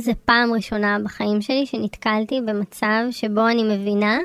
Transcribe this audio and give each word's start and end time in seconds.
זה 0.00 0.12
פעם 0.24 0.52
ראשונה 0.52 0.96
בחיים 1.04 1.40
שלי 1.40 1.66
שנתקלתי 1.66 2.40
במצב 2.46 3.04
שבו 3.10 3.48
אני 3.48 3.76
מבינה 3.76 4.18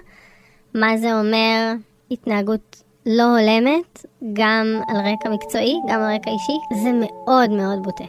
מה 0.73 0.97
זה 0.97 1.19
אומר 1.19 1.73
התנהגות 2.11 2.83
לא 3.05 3.23
הולמת, 3.23 4.05
גם 4.33 4.65
על 4.87 4.97
רקע 4.97 5.29
מקצועי, 5.29 5.75
גם 5.89 5.99
על 6.01 6.15
רקע 6.15 6.31
אישי. 6.31 6.83
זה 6.83 6.91
מאוד 6.93 7.49
מאוד 7.49 7.83
בוטה. 7.83 8.03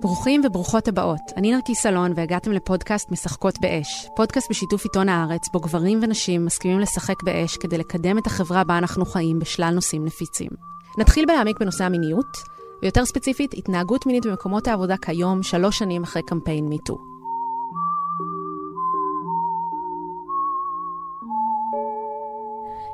ברוכים 0.00 0.42
וברוכות 0.44 0.88
הבאות. 0.88 1.20
אני 1.36 1.52
נרקיס 1.52 1.80
סלון 1.80 2.12
והגעתם 2.16 2.52
לפודקאסט 2.52 3.10
משחקות 3.10 3.58
באש. 3.60 4.08
פודקאסט 4.16 4.50
בשיתוף 4.50 4.84
עיתון 4.84 5.08
הארץ, 5.08 5.48
בו 5.52 5.60
גברים 5.60 5.98
ונשים 6.02 6.44
מסכימים 6.44 6.80
לשחק 6.80 7.22
באש 7.22 7.56
כדי 7.56 7.78
לקדם 7.78 8.18
את 8.18 8.26
החברה 8.26 8.64
בה 8.64 8.78
אנחנו 8.78 9.06
חיים 9.06 9.38
בשלל 9.38 9.74
נושאים 9.74 10.04
נפיצים. 10.04 10.50
נתחיל 10.98 11.24
בלהעמיק 11.26 11.60
בנושא 11.60 11.84
המיניות, 11.84 12.57
ויותר 12.82 13.04
ספציפית, 13.04 13.54
התנהגות 13.54 14.06
מינית 14.06 14.26
במקומות 14.26 14.68
העבודה 14.68 14.96
כיום, 14.96 15.42
שלוש 15.42 15.78
שנים 15.78 16.02
אחרי 16.02 16.22
קמפיין 16.22 16.68
מיטו. 16.68 16.98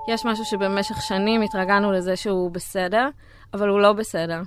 יש 0.09 0.27
משהו 0.27 0.45
שבמשך 0.45 1.03
שנים 1.03 1.43
התרגלנו 1.43 1.93
לזה 1.93 2.17
שהוא 2.17 2.51
בסדר, 2.51 3.09
אבל 3.55 3.69
הוא 3.69 3.81
לא 3.81 3.93
בסדר. 3.93 4.43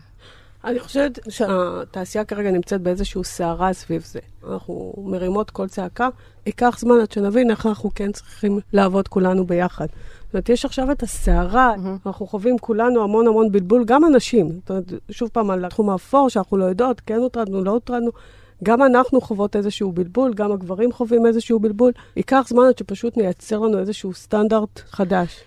אני 0.68 0.80
חושבת 0.80 1.20
שהתעשייה 1.30 2.26
כרגע 2.26 2.52
נמצאת 2.52 2.82
באיזושהי 2.82 3.24
סערה 3.24 3.74
סביב 3.74 4.02
זה. 4.06 4.20
אנחנו 4.50 4.94
מרימות 4.98 5.50
כל 5.50 5.68
צעקה, 5.68 6.10
ייקח 6.46 6.78
זמן 6.80 7.00
עד 7.02 7.12
שנבין 7.12 7.52
איך 7.52 7.66
אנחנו 7.66 7.90
כן 7.96 8.12
צריכים 8.12 8.60
לעבוד 8.74 9.08
כולנו 9.08 9.46
ביחד. 9.46 9.86
זאת 10.26 10.34
אומרת, 10.34 10.50
יש 10.50 10.66
עכשיו 10.66 10.92
את 10.92 11.04
הסערה, 11.04 11.74
mm-hmm. 11.76 12.08
אנחנו 12.08 12.28
חווים 12.28 12.58
כולנו 12.58 13.04
המון 13.04 13.28
המון 13.28 13.52
בלבול, 13.52 13.86
גם 13.86 14.06
אנשים. 14.06 14.52
זאת 14.52 14.70
אומרת, 14.70 14.94
שוב 15.12 15.30
פעם, 15.34 15.50
על 15.50 15.66
התחום 15.66 15.90
האפור, 15.90 16.30
שאנחנו 16.30 16.58
לא 16.58 16.66
יודעות, 16.66 17.02
כן 17.06 17.18
הוטרדנו, 17.18 17.64
לא 17.64 17.72
הוטרדנו. 17.72 18.12
גם 18.64 18.84
אנחנו 18.84 19.22
חוות 19.22 19.56
איזשהו 19.56 19.92
בלבול, 19.92 20.34
גם 20.34 20.52
הגברים 20.52 20.92
חווים 20.92 21.26
איזשהו 21.26 21.60
בלבול. 21.60 21.92
ייקח 22.16 22.46
זמן 22.48 22.64
עד 22.68 22.78
שפשוט 22.78 23.18
נייצר 23.18 23.60
לנו 23.60 23.80
איזשהו 23.80 24.14
סטנדרט 24.14 24.80
חדש. 24.90 25.44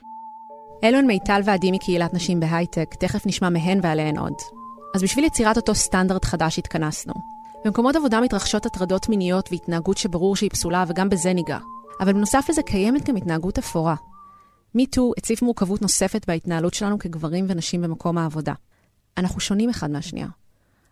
אלון 0.84 1.06
מיטל 1.06 1.40
ועדי 1.44 1.72
מקהילת 1.72 2.14
נשים 2.14 2.40
בהייטק, 2.40 2.94
תכף 2.94 3.26
נשמע 3.26 3.48
מהן 3.48 3.80
ועליהן 3.82 4.18
עוד. 4.18 4.59
אז 4.94 5.02
בשביל 5.02 5.24
יצירת 5.24 5.56
אותו 5.56 5.74
סטנדרט 5.74 6.24
חדש 6.24 6.58
התכנסנו. 6.58 7.14
במקומות 7.64 7.96
עבודה 7.96 8.20
מתרחשות 8.20 8.66
הטרדות 8.66 9.08
מיניות 9.08 9.48
והתנהגות 9.50 9.98
שברור 9.98 10.36
שהיא 10.36 10.50
פסולה, 10.50 10.84
וגם 10.88 11.08
בזה 11.08 11.32
ניגע. 11.32 11.58
אבל 12.00 12.12
בנוסף 12.12 12.46
לזה 12.50 12.62
קיימת 12.62 13.08
גם 13.08 13.16
התנהגות 13.16 13.58
אפורה. 13.58 13.94
מיטו 14.74 15.12
הציף 15.18 15.42
מורכבות 15.42 15.82
נוספת 15.82 16.26
בהתנהלות 16.26 16.74
שלנו 16.74 16.98
כגברים 16.98 17.46
ונשים 17.48 17.82
במקום 17.82 18.18
העבודה. 18.18 18.52
אנחנו 19.16 19.40
שונים 19.40 19.70
אחד 19.70 19.90
מהשנייה. 19.90 20.26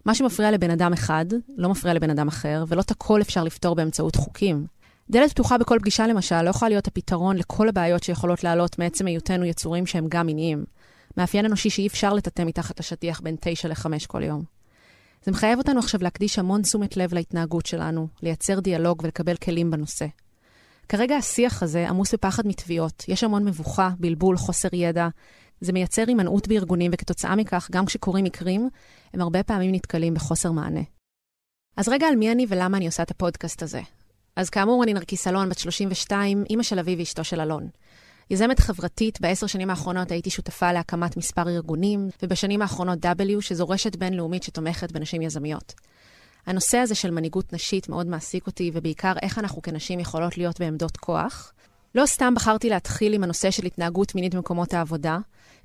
מה 0.05 0.15
שמפריע 0.15 0.51
לבן 0.51 0.71
אדם 0.71 0.93
אחד, 0.93 1.27
לא 1.57 1.69
מפריע 1.69 1.95
לבן 1.95 2.11
אדם 2.11 2.29
אחר, 2.29 2.65
ולא 2.69 2.81
את 2.81 2.91
הכל 2.91 3.21
אפשר 3.21 3.45
לפתור 3.45 3.75
באמצעות 3.75 4.17
חוקים. 4.17 4.67
דלת 5.11 5.31
פתוחה 5.31 5.59
בכל 5.59 5.79
פגישה 5.81 6.07
למשל 6.07 6.43
לא 6.43 6.51
יכולה 6.51 6.69
להיות 6.69 6.87
הפתרון 6.87 7.37
לכל 7.37 7.69
הבעיות 7.69 8.03
שיכולות 8.03 8.45
לעלות 8.45 8.79
מעצם 8.79 9.07
היותנו 9.07 9.45
יצורים 9.45 9.87
שהם 9.87 10.07
גם 10.09 10.27
מיניים. 10.27 10.65
מאפיין 11.19 11.45
אנושי 11.45 11.71
שאי 11.71 11.87
אפשר 11.87 12.13
לטאטא 12.13 12.43
מתחת 12.43 12.81
לשטיח 12.81 13.21
בין 13.21 13.37
תשע 13.41 13.69
לחמש 13.69 14.07
כל 14.07 14.23
יום. 14.23 14.43
זה 15.25 15.31
מחייב 15.31 15.59
אותנו 15.59 15.79
עכשיו 15.79 16.03
להקדיש 16.03 16.39
המון 16.39 16.63
תשומת 16.63 16.97
לב 16.97 17.15
להתנהגות 17.15 17.67
שלנו, 17.67 18.09
לייצר 18.23 18.61
דיאלוג 18.61 19.03
ולקבל 19.03 19.37
כלים 19.37 19.71
בנושא. 19.71 20.07
כרגע 20.89 21.17
השיח 21.17 21.63
הזה 21.63 21.89
עמוס 21.89 22.15
בפחד 22.15 22.47
מתביעות, 22.47 23.05
יש 23.09 23.25
המון 23.25 23.45
מבוכה, 23.45 23.91
בלבול, 23.99 24.37
חוסר 24.37 24.69
ידע. 24.73 25.09
זה 25.61 25.73
מייצר 25.73 26.05
הימנעות 26.09 26.49
בארגונים, 26.49 26.91
וכתוצאה 26.95 27.37
מכך, 27.37 27.69
גם 27.73 27.87
כשקורים 27.87 28.25
מקרים, 28.25 28.69
הם 29.15 29.21
הרבה 29.21 29.43
פעמים 29.43 29.75
נתקלים 29.75 30.15
בחוסר 30.15 30.53
מענה. 30.53 30.83
אז 31.77 31.89
רגע 31.89 32.07
על 32.07 32.17
מי 32.17 32.33
אני 32.33 32.47
ולמה 32.49 32.77
אני 32.77 32.87
עושה 32.87 33.03
את 33.03 33.11
הפודקאסט 33.11 33.63
הזה. 33.63 33.81
אז 34.37 34.51
כאמור, 34.51 34.85
אני 34.85 34.93
נרקיס 34.93 35.27
אלון, 35.27 35.49
בת 35.49 35.59
32, 35.59 36.45
אימא 36.51 36.63
של 36.63 36.79
אבי 36.79 36.97
ואשתו 36.99 37.25
של 37.25 37.41
אלון. 37.41 37.69
יזמת 38.31 38.61
חברתית, 38.61 39.21
בעשר 39.21 39.47
שנים 39.47 39.71
האחרונות 39.71 40.11
הייתי 40.11 40.31
שותפה 40.31 40.73
להקמת 40.73 41.17
מספר 41.17 41.49
ארגונים, 41.49 42.09
ובשנים 42.23 42.63
האחרונות 42.63 43.05
W, 43.05 43.41
שזו 43.41 43.69
רשת 43.69 43.97
בינלאומית 43.97 44.43
שתומכת 44.43 44.93
בנשים 44.93 45.23
יזמיות. 45.23 45.75
הנושא 46.47 46.79
הזה 46.79 46.95
של 46.95 47.11
מנהיגות 47.11 47.53
נשית 47.53 47.89
מאוד 47.89 48.07
מעסיק 48.07 48.47
אותי, 48.47 48.71
ובעיקר 48.75 49.13
איך 49.23 49.39
אנחנו 49.39 49.63
כנשים 49.63 50.01
יכולות 50.01 50.39
להיות 50.39 50.61
בעמדות 50.61 50.97
כוח. 50.97 51.53
לא 51.95 52.07
סתם 52.07 52.35
בחרתי 52.35 52.69
להתחיל 52.69 53.15
עם 53.15 53.25
הנושא 53.25 53.51
של 53.51 53.67
התנהגות 53.67 54.15
מינית 54.15 54.35
במקומות 54.35 54.75
העבודה, 54.75 55.19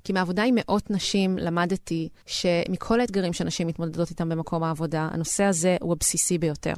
כי 0.04 0.12
מעבודה 0.12 0.42
עם 0.42 0.54
מאות 0.58 0.90
נשים 0.90 1.38
למדתי 1.38 2.08
שמכל 2.26 3.00
האתגרים 3.00 3.32
שנשים 3.32 3.66
מתמודדות 3.66 4.10
איתם 4.10 4.28
במקום 4.28 4.62
העבודה, 4.62 5.08
הנושא 5.12 5.44
הזה 5.44 5.76
הוא 5.80 5.92
הבסיסי 5.92 6.38
ביותר. 6.38 6.74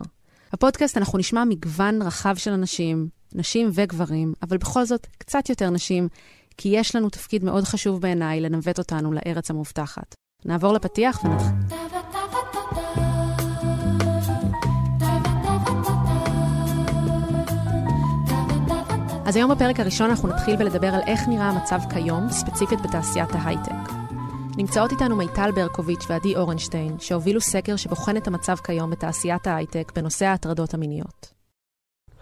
בפודקאסט 0.53 0.97
אנחנו 0.97 1.19
נשמע 1.19 1.45
מגוון 1.45 2.03
רחב 2.03 2.37
של 2.37 2.51
אנשים, 2.51 3.09
נשים 3.37 3.71
וגברים, 3.75 4.33
אבל 4.43 4.57
בכל 4.57 4.85
זאת 4.85 5.07
קצת 5.19 5.49
יותר 5.49 5.71
נשים, 5.71 6.09
כי 6.57 6.69
יש 6.69 6.97
לנו 6.97 7.11
תפקיד 7.11 7.45
מאוד 7.45 7.65
חשוב 7.65 8.01
בעיניי 8.01 8.41
לנווט 8.41 8.79
אותנו 8.79 9.13
לארץ 9.13 9.51
המובטחת. 9.51 10.15
נעבור 10.45 10.73
לפתיח 10.73 11.25
ונתחיל. 11.25 11.79
אז 19.27 19.37
היום 19.37 19.51
בפרק 19.51 19.81
הראשון 19.81 20.11
אנחנו 20.11 20.29
נתחיל 20.29 20.57
בלדבר 20.57 20.95
על 20.95 21.01
איך 21.07 21.29
נראה 21.29 21.49
המצב 21.49 21.79
כיום, 21.95 22.31
ספציפית 22.31 22.81
בתעשיית 22.81 23.31
ההייטק. 23.33 23.93
נמצאות 24.57 24.93
איתנו 24.93 25.17
מיטל 25.17 25.51
ברקוביץ' 25.55 26.05
ועדי 26.09 26.37
אורנשטיין, 26.37 26.97
שהובילו 26.99 27.41
סקר 27.41 27.77
שבוחן 27.77 28.17
את 28.17 28.27
המצב 28.27 28.57
כיום 28.57 28.91
בתעשיית 28.91 29.47
ההייטק 29.47 29.93
בנושא 29.97 30.27
ההטרדות 30.27 30.75
המיניות. 30.75 31.36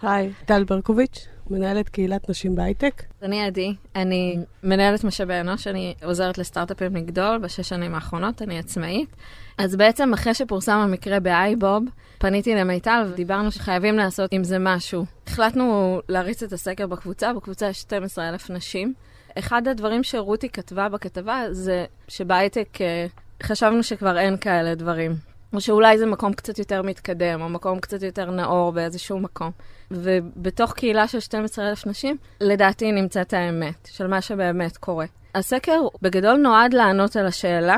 היי, 0.02 0.32
טל 0.44 0.64
ברקוביץ', 0.64 1.28
מנהלת 1.50 1.88
קהילת 1.88 2.30
נשים 2.30 2.54
בהייטק. 2.54 3.02
אני 3.22 3.42
עדי, 3.44 3.74
אני 3.96 4.38
מנהלת 4.62 5.04
משאבי 5.04 5.40
אנוש, 5.40 5.66
אני 5.66 5.94
עוזרת 6.04 6.38
לסטארט-אפים 6.38 6.96
לגדול 6.96 7.38
בשש 7.38 7.68
שנים 7.68 7.94
האחרונות, 7.94 8.42
אני 8.42 8.58
עצמאית. 8.58 9.16
אז 9.58 9.76
בעצם 9.76 10.12
אחרי 10.12 10.34
שפורסם 10.34 10.76
המקרה 10.76 11.20
באייבוב, 11.20 11.84
פניתי 12.18 12.54
למיטל 12.54 13.06
ודיברנו 13.12 13.50
שחייבים 13.50 13.96
לעשות 13.96 14.32
עם 14.32 14.44
זה 14.44 14.56
משהו. 14.60 15.04
החלטנו 15.26 16.00
להריץ 16.08 16.42
את 16.42 16.52
הסקר 16.52 16.86
בקבוצה, 16.86 17.32
בקבוצה 17.32 17.68
יש 17.68 17.80
12,000 17.80 18.50
נשים. 18.50 18.94
אחד 19.38 19.68
הדברים 19.68 20.02
שרותי 20.02 20.48
כתבה 20.48 20.88
בכתבה 20.88 21.42
זה 21.50 21.84
שבהייטק 22.08 22.80
אה, 22.80 23.06
חשבנו 23.42 23.82
שכבר 23.82 24.18
אין 24.18 24.36
כאלה 24.36 24.74
דברים. 24.74 25.33
או 25.54 25.60
שאולי 25.60 25.98
זה 25.98 26.06
מקום 26.06 26.32
קצת 26.32 26.58
יותר 26.58 26.82
מתקדם, 26.82 27.40
או 27.40 27.48
מקום 27.48 27.80
קצת 27.80 28.02
יותר 28.02 28.30
נאור 28.30 28.72
באיזשהו 28.72 29.20
מקום. 29.20 29.50
ובתוך 29.90 30.72
קהילה 30.72 31.08
של 31.08 31.20
12,000 31.20 31.86
נשים, 31.86 32.16
לדעתי 32.40 32.92
נמצאת 32.92 33.32
האמת 33.32 33.88
של 33.92 34.06
מה 34.06 34.20
שבאמת 34.20 34.76
קורה. 34.76 35.06
הסקר 35.34 35.80
בגדול 36.02 36.36
נועד 36.36 36.74
לענות 36.74 37.16
על 37.16 37.26
השאלה, 37.26 37.76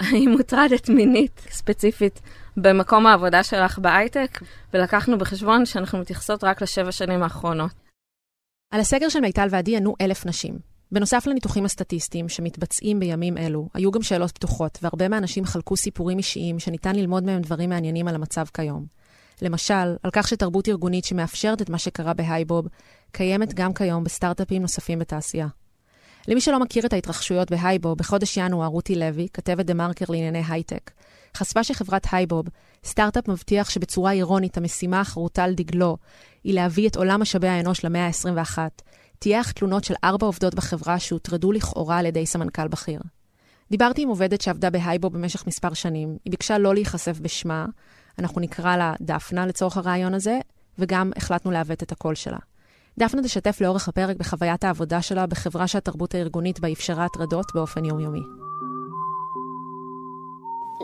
האם 0.00 0.30
מוטרדת 0.30 0.88
מינית 0.88 1.46
ספציפית 1.50 2.20
במקום 2.56 3.06
העבודה 3.06 3.42
שלך 3.42 3.78
בהייטק, 3.78 4.40
ולקחנו 4.74 5.18
בחשבון 5.18 5.66
שאנחנו 5.66 5.98
מתייחסות 5.98 6.44
רק 6.44 6.62
לשבע 6.62 6.92
שנים 6.92 7.22
האחרונות. 7.22 7.70
על 8.72 8.80
הסקר 8.80 9.08
של 9.08 9.20
מיטל 9.20 9.48
ועדי 9.50 9.76
ענו 9.76 9.94
אלף 10.00 10.26
נשים. 10.26 10.75
בנוסף 10.92 11.26
לניתוחים 11.26 11.64
הסטטיסטיים 11.64 12.28
שמתבצעים 12.28 13.00
בימים 13.00 13.38
אלו, 13.38 13.68
היו 13.74 13.90
גם 13.90 14.02
שאלות 14.02 14.30
פתוחות, 14.30 14.78
והרבה 14.82 15.08
מהאנשים 15.08 15.44
חלקו 15.44 15.76
סיפורים 15.76 16.18
אישיים 16.18 16.58
שניתן 16.58 16.96
ללמוד 16.96 17.24
מהם 17.24 17.42
דברים 17.42 17.70
מעניינים 17.70 18.08
על 18.08 18.14
המצב 18.14 18.44
כיום. 18.54 18.86
למשל, 19.42 19.96
על 20.02 20.10
כך 20.12 20.28
שתרבות 20.28 20.68
ארגונית 20.68 21.04
שמאפשרת 21.04 21.62
את 21.62 21.70
מה 21.70 21.78
שקרה 21.78 22.14
בהייבוב, 22.14 22.66
קיימת 23.12 23.54
גם 23.54 23.74
כיום 23.74 24.04
בסטארט-אפים 24.04 24.62
נוספים 24.62 24.98
בתעשייה. 24.98 25.46
למי 26.28 26.40
שלא 26.40 26.60
מכיר 26.60 26.86
את 26.86 26.92
ההתרחשויות 26.92 27.50
בהייבוב, 27.50 27.98
בחודש 27.98 28.36
ינואר 28.36 28.66
רותי 28.66 28.94
לוי, 28.94 29.28
כתבת 29.32 29.66
דה 29.66 29.74
מרקר 29.74 30.04
לענייני 30.08 30.42
הייטק, 30.48 30.90
חשפה 31.36 31.64
שחברת 31.64 32.06
הייבוב, 32.12 32.46
סטארט-אפ 32.84 33.28
מבטיח 33.28 33.70
שבצורה 33.70 34.12
אירונית 34.12 34.56
המשימה 34.56 35.00
החרוטה 35.00 35.44
על 35.44 35.54
דגלו 35.54 35.96
היא 36.44 36.54
להביא 36.54 36.88
את 36.88 36.96
עולם 36.96 37.20
משאבי 37.20 37.48
האנוש 37.48 37.84
למאה 37.84 38.06
ה-21, 38.06 38.58
טייח 39.18 39.50
תלונות 39.50 39.84
של 39.84 39.94
ארבע 40.04 40.26
עובדות 40.26 40.54
בחברה 40.54 40.98
שהוטרדו 40.98 41.52
לכאורה 41.52 41.98
על 41.98 42.06
ידי 42.06 42.26
סמנכ"ל 42.26 42.68
בכיר. 42.68 43.00
דיברתי 43.70 44.02
עם 44.02 44.08
עובדת 44.08 44.40
שעבדה 44.40 44.70
בהייבו 44.70 45.10
במשך 45.10 45.46
מספר 45.46 45.74
שנים. 45.74 46.16
היא 46.24 46.30
ביקשה 46.30 46.58
לא 46.58 46.74
להיחשף 46.74 47.18
בשמה, 47.20 47.66
אנחנו 48.18 48.40
נקרא 48.40 48.76
לה 48.76 48.94
דפנה 49.00 49.46
לצורך 49.46 49.76
הרעיון 49.76 50.14
הזה, 50.14 50.38
וגם 50.78 51.10
החלטנו 51.16 51.50
לעוות 51.50 51.82
את 51.82 51.92
הקול 51.92 52.14
שלה. 52.14 52.38
דפנה 52.98 53.22
תשתף 53.22 53.60
לאורך 53.60 53.88
הפרק 53.88 54.16
בחוויית 54.16 54.64
העבודה 54.64 55.02
שלה 55.02 55.26
בחברה 55.26 55.66
שהתרבות 55.66 56.14
הארגונית 56.14 56.60
בה 56.60 56.72
אפשרה 56.72 57.04
הטרדות 57.04 57.46
באופן 57.54 57.84
יומיומי. 57.84 58.22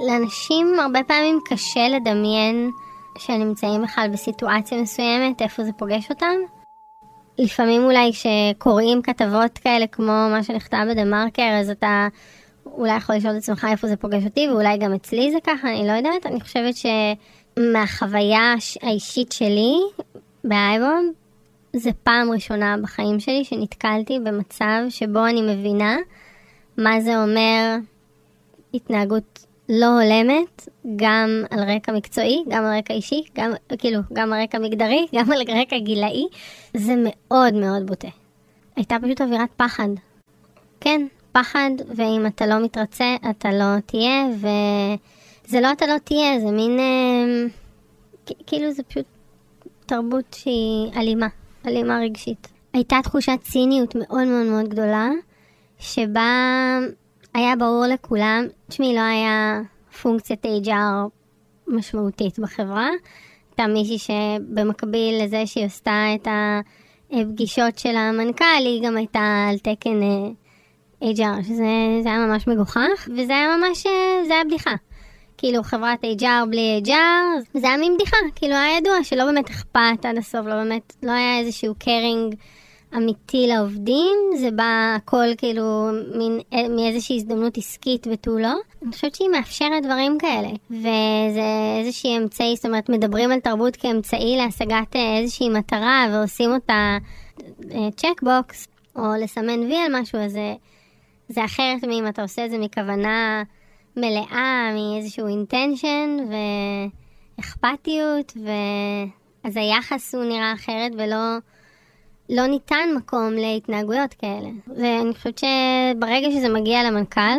לאנשים 0.09 0.67
הרבה 0.81 1.01
פעמים 1.09 1.39
קשה 1.45 1.89
לדמיין 1.89 2.71
שהם 3.19 3.41
נמצאים 3.41 3.83
בכלל 3.83 4.09
בסיטואציה 4.13 4.83
מסוימת, 4.83 5.43
איפה 5.43 5.65
זה 5.65 5.71
פוגש 5.79 6.11
אותם. 6.11 6.62
לפעמים 7.39 7.85
אולי 7.85 8.11
כשקוראים 8.13 9.03
כתבות 9.03 9.59
כאלה 9.59 9.87
כמו 9.87 10.13
מה 10.31 10.43
שנכתב 10.43 10.87
בדה 10.91 11.05
מרקר, 11.05 11.59
אז 11.61 11.71
אתה 11.71 12.09
אולי 12.67 12.97
יכול 12.97 13.17
לשאול 13.17 13.33
את 13.33 13.39
עצמך 13.39 13.67
איפה 13.71 13.89
זה 13.89 13.97
פוגש 13.97 14.25
אותי, 14.25 14.49
ואולי 14.49 14.79
גם 14.79 14.93
אצלי 14.93 15.33
זה 15.33 15.39
ככה, 15.45 15.71
אני 15.71 15.87
לא 15.87 15.93
יודעת. 15.93 16.27
אני 16.27 16.41
חושבת 16.41 16.75
שמהחוויה 17.57 18.55
האישית 18.83 19.33
שלי 19.33 19.75
באייבום, 20.45 21.13
זה 21.77 21.91
פעם 22.03 22.31
ראשונה 22.33 22.77
בחיים 22.83 23.21
שלי 23.21 23.45
שנתקלתי 23.45 24.19
במצב 24.19 24.81
שבו 24.89 25.27
אני 25.27 25.55
מבינה 25.55 25.97
מה 26.79 27.01
זה 27.01 27.23
אומר 27.23 27.77
התנהגות 28.75 29.47
לא 29.69 29.87
הולמת, 29.87 30.69
גם 30.97 31.45
על 31.51 31.71
רקע 31.71 31.93
מקצועי, 31.93 32.45
גם 32.49 32.65
על 32.65 32.79
רקע 32.79 32.95
אישי, 32.95 33.25
גם, 33.37 33.53
כאילו, 33.79 34.01
גם 34.13 34.33
על 34.33 34.43
רקע 34.43 34.59
מגדרי, 34.59 35.07
גם 35.15 35.33
על 35.33 35.61
רקע 35.61 35.79
גילאי. 35.79 36.27
זה 36.77 36.95
מאוד 36.99 37.55
מאוד 37.55 37.87
בוטה. 37.87 38.09
הייתה 38.77 38.97
פשוט 39.03 39.21
אווירת 39.21 39.49
פחד. 39.57 39.89
כן, 40.81 41.07
פחד, 41.33 41.71
ואם 41.97 42.27
אתה 42.27 42.47
לא 42.47 42.65
מתרצה, 42.65 43.17
אתה 43.31 43.51
לא 43.53 43.81
תהיה, 43.87 44.25
וזה 44.37 45.61
לא 45.61 45.73
אתה 45.73 45.87
לא 45.87 45.99
תהיה, 46.05 46.41
זה 46.41 46.51
מין... 46.51 46.79
אה, 46.79 47.45
כאילו 48.47 48.73
זה 48.73 48.83
פשוט 48.83 49.05
תרבות 49.87 50.25
שהיא 50.35 50.93
אלימה, 50.97 51.27
אלימה 51.67 51.99
רגשית. 51.99 52.49
הייתה 52.73 52.97
תחושת 53.03 53.39
ציניות 53.43 53.95
מאוד 53.95 54.29
מאוד 54.29 54.47
מאוד 54.47 54.69
גדולה, 54.69 55.11
שבה 55.79 56.79
היה 57.35 57.57
ברור 57.57 57.85
לכולם, 57.87 58.47
תשמעי, 58.69 58.95
לא 58.95 59.01
היה 59.01 59.61
פונקציית 60.03 60.45
HR 60.45 61.09
משמעותית 61.67 62.39
בחברה. 62.39 62.89
הייתה 63.51 63.67
מישהי 63.67 63.99
שבמקביל 63.99 65.25
לזה 65.25 65.47
שהיא 65.47 65.65
עשתה 65.65 66.07
את 66.15 66.29
הפגישות 67.11 67.79
של 67.79 67.97
המנכ"ל, 67.97 68.65
היא 68.65 68.83
גם 68.87 68.97
הייתה 68.97 69.47
על 69.51 69.59
תקן 69.59 70.03
אה, 70.03 70.29
HR, 71.11 71.43
שזה 71.43 71.65
היה 72.05 72.27
ממש 72.27 72.49
מגוחך, 72.49 73.09
וזה 73.17 73.33
היה 73.33 73.57
ממש, 73.57 73.87
אה, 73.87 74.25
זה 74.27 74.35
היה 74.35 74.45
בדיחה. 74.45 74.75
כאילו 75.39 75.63
חברת 75.63 76.05
HR 76.05 76.47
בלי 76.51 76.83
HR, 76.85 77.59
זה 77.59 77.69
היה 77.69 77.77
מין 77.77 77.95
בדיחה, 77.95 78.17
כאילו 78.35 78.55
היה 78.55 78.79
ידוע 78.79 79.05
שלא 79.05 79.25
באמת 79.25 79.51
אכפת 79.51 80.05
עד 80.05 80.19
הסוף, 80.19 80.47
לא 80.47 80.55
באמת, 80.55 80.97
לא 81.03 81.13
היה 81.13 81.39
איזשהו 81.39 81.75
קרינג 81.79 82.35
אמיתי 82.97 83.47
לעובדים, 83.47 84.17
זה 84.39 84.51
בא 84.51 84.95
הכל 84.97 85.27
כאילו 85.39 85.91
מין, 86.17 86.41
אה, 86.53 86.69
מאיזושהי 86.69 87.17
הזדמנות 87.17 87.59
עסקית 87.59 88.07
ותו 88.13 88.39
לא. 88.39 88.55
אני 88.83 88.93
חושבת 88.93 89.15
שהיא 89.15 89.29
מאפשרת 89.29 89.83
דברים 89.83 90.19
כאלה, 90.19 90.49
וזה 90.71 91.43
איזושהי 91.81 92.17
אמצעי, 92.17 92.57
זאת 92.57 92.67
אומרת, 92.67 92.89
מדברים 92.89 93.33
על 93.33 93.41
תרבות 93.41 93.77
כאמצעי 93.77 94.37
להשגת 94.37 94.97
אה, 94.97 95.19
איזושהי 95.19 95.49
מטרה 95.49 96.07
ועושים 96.13 96.51
אותה 96.51 96.99
צ'קבוקס, 97.97 98.69
או 98.97 99.03
לסמן 99.21 99.61
וי 99.61 99.77
על 99.77 100.01
משהו, 100.01 100.19
אז 100.19 100.33
זה... 100.33 100.55
זה 101.29 101.45
אחרת 101.45 101.85
מאם 101.85 102.09
אתה 102.09 102.23
עושה 102.23 102.45
את 102.45 102.51
זה 102.51 102.59
מכוונה 102.59 103.43
מלאה, 103.97 104.71
מאיזשהו 104.75 105.27
intention 105.27 106.17
ואכפתיות, 107.39 108.33
ו... 108.37 108.51
אז 109.45 109.57
היחס 109.57 110.15
הוא 110.15 110.25
נראה 110.25 110.53
אחרת 110.53 110.93
ולא 110.99 111.39
לא 112.31 112.47
ניתן 112.47 112.89
מקום 112.97 113.33
להתנהגויות 113.33 114.15
כאלה. 114.15 114.49
ואני 114.67 115.15
חושבת 115.15 115.39
שברגע 115.39 116.31
שזה 116.31 116.49
מגיע 116.49 116.83
למנכ"ל, 116.83 117.39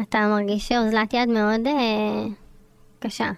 אתה 0.00 0.18
מרגיש 0.18 0.68
שאוזלת 0.68 1.14
יד 1.14 1.28
מאוד 1.28 1.66
אה, 1.66 2.24
קשה. 2.98 3.30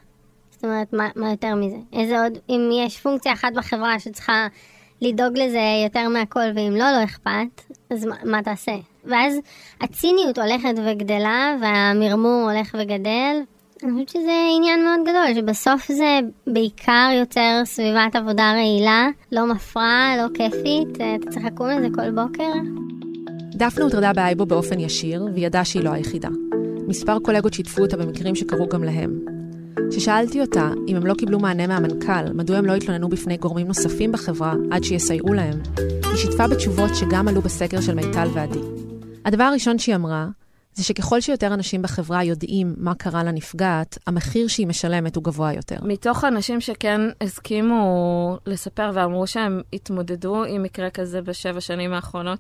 זאת 0.51 0.65
אומרת, 0.65 0.93
מה, 0.93 1.09
מה 1.17 1.31
יותר 1.31 1.55
מזה? 1.55 1.77
איזה 1.93 2.23
עוד, 2.23 2.39
אם 2.49 2.71
יש 2.73 3.01
פונקציה 3.01 3.33
אחת 3.33 3.53
בחברה 3.55 3.99
שצריכה 3.99 4.47
לדאוג 5.01 5.39
לזה 5.39 5.61
יותר 5.85 6.09
מהכל, 6.09 6.41
ואם 6.55 6.73
לא, 6.73 6.91
לא 6.91 7.05
אכפת, 7.05 7.63
אז 7.91 8.05
מה, 8.05 8.17
מה 8.25 8.43
תעשה? 8.43 8.73
ואז 9.05 9.39
הציניות 9.81 10.39
הולכת 10.39 10.75
וגדלה, 10.87 11.57
והמרמור 11.61 12.51
הולך 12.51 12.77
וגדל. 12.81 13.37
אני 13.85 13.93
חושבת 13.93 14.09
שזה 14.09 14.33
עניין 14.57 14.85
מאוד 14.85 15.01
גדול, 15.03 15.35
שבסוף 15.35 15.93
זה 15.93 16.21
בעיקר 16.47 17.11
יוצר 17.21 17.63
סביבת 17.65 18.17
עבודה 18.17 18.53
רעילה, 18.53 19.09
לא 19.33 19.47
מפרעה, 19.47 20.17
לא 20.17 20.29
כיפית, 20.35 20.89
אתה 21.21 21.31
צריך 21.31 21.45
לקום 21.45 21.69
לזה 21.69 21.89
כל 21.95 22.11
בוקר. 22.11 22.53
דפנה 23.55 23.85
הוטרדה 23.85 24.13
באייבו 24.13 24.47
באופן 24.47 24.81
ישיר, 24.81 25.27
והיא 25.33 25.47
ידעה 25.47 25.65
שהיא 25.65 25.83
לא 25.83 25.91
היחידה. 25.91 26.29
מספר 26.89 27.19
קולגות 27.19 27.55
שיתפו 27.55 27.83
אותה 27.83 27.97
במקרים 27.97 28.35
שקרו 28.35 28.69
גם 28.69 28.85
להם. 28.85 29.21
כששאלתי 29.91 30.41
אותה 30.41 30.71
אם 30.89 30.97
הם 30.97 31.07
לא 31.07 31.15
קיבלו 31.15 31.39
מענה 31.39 31.67
מהמנכ"ל, 31.67 32.33
מדוע 32.35 32.57
הם 32.57 32.65
לא 32.65 32.73
התלוננו 32.75 33.09
בפני 33.09 33.37
גורמים 33.37 33.67
נוספים 33.67 34.13
בחברה 34.13 34.55
עד 34.71 34.85
שיסייעו 34.85 35.33
להם, 35.35 35.59
היא 35.79 36.17
שיתפה 36.17 36.49
בתשובות 36.49 36.95
שגם 36.95 37.29
עלו 37.29 37.41
בסקר 37.43 37.81
של 37.81 37.95
מיטל 37.95 38.29
ועדי. 38.35 38.61
הדבר 39.25 39.45
הראשון 39.45 39.79
שהיא 39.79 39.95
אמרה, 39.95 40.27
זה 40.75 40.85
שככל 40.85 41.21
שיותר 41.21 41.55
אנשים 41.55 41.83
בחברה 41.83 42.25
יודעים 42.25 42.75
מה 42.77 42.95
קרה 42.95 43.25
לנפגעת, 43.25 43.99
המחיר 44.07 44.49
שהיא 44.49 44.67
משלמת 44.67 45.17
הוא 45.17 45.25
גבוה 45.25 45.53
יותר. 45.53 45.77
מתוך 45.83 46.25
האנשים 46.25 46.61
שכן 46.61 47.01
הסכימו 47.21 48.39
לספר 48.47 48.91
ואמרו 48.95 49.27
שהם 49.27 49.61
התמודדו 49.73 50.45
עם 50.45 50.63
מקרה 50.63 50.91
כזה 50.91 51.23
בשבע 51.23 51.61
שנים 51.61 51.93
האחרונות, 51.93 52.39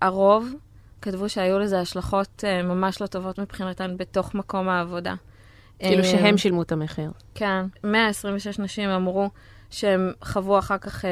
הרוב 0.00 0.54
כתבו 1.02 1.28
שהיו 1.28 1.58
לזה 1.58 1.80
השלכות 1.80 2.44
uh, 2.44 2.66
ממש 2.66 3.00
לא 3.00 3.06
טובות 3.06 3.38
מבחינתן 3.38 3.96
בתוך 3.96 4.34
מקום 4.34 4.68
העבודה. 4.68 5.14
כאילו 5.78 6.02
uh, 6.02 6.06
שהם 6.06 6.38
שילמו 6.38 6.62
את 6.62 6.72
המחיר. 6.72 7.10
כן, 7.34 7.66
126 7.84 8.58
נשים 8.58 8.90
אמרו 8.90 9.30
שהם 9.70 10.12
חוו 10.24 10.58
אחר 10.58 10.78
כך 10.78 11.04
uh, 11.04 11.08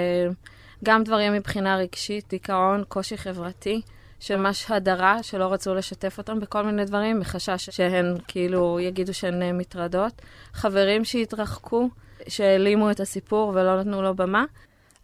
גם 0.85 1.05
דברים 1.05 1.33
מבחינה 1.33 1.77
רגשית, 1.77 2.25
דיכאון, 2.31 2.85
קושי 2.89 3.17
חברתי. 3.17 3.81
שממש 4.25 4.71
הדרה, 4.71 5.23
שלא 5.23 5.53
רצו 5.53 5.75
לשתף 5.75 6.19
אותם 6.19 6.41
בכל 6.41 6.63
מיני 6.63 6.85
דברים, 6.85 7.21
מחשש 7.21 7.71
שהן 7.71 8.17
כאילו 8.29 8.81
יגידו 8.81 9.15
שהן 9.15 9.43
אה, 9.43 9.53
מטרדות. 9.53 10.13
חברים 10.53 11.05
שהתרחקו, 11.05 11.89
שהעלימו 12.29 12.91
את 12.91 13.01
הסיפור 13.01 13.53
ולא 13.55 13.81
נתנו 13.81 14.03
לו 14.03 14.15
במה. 14.15 14.45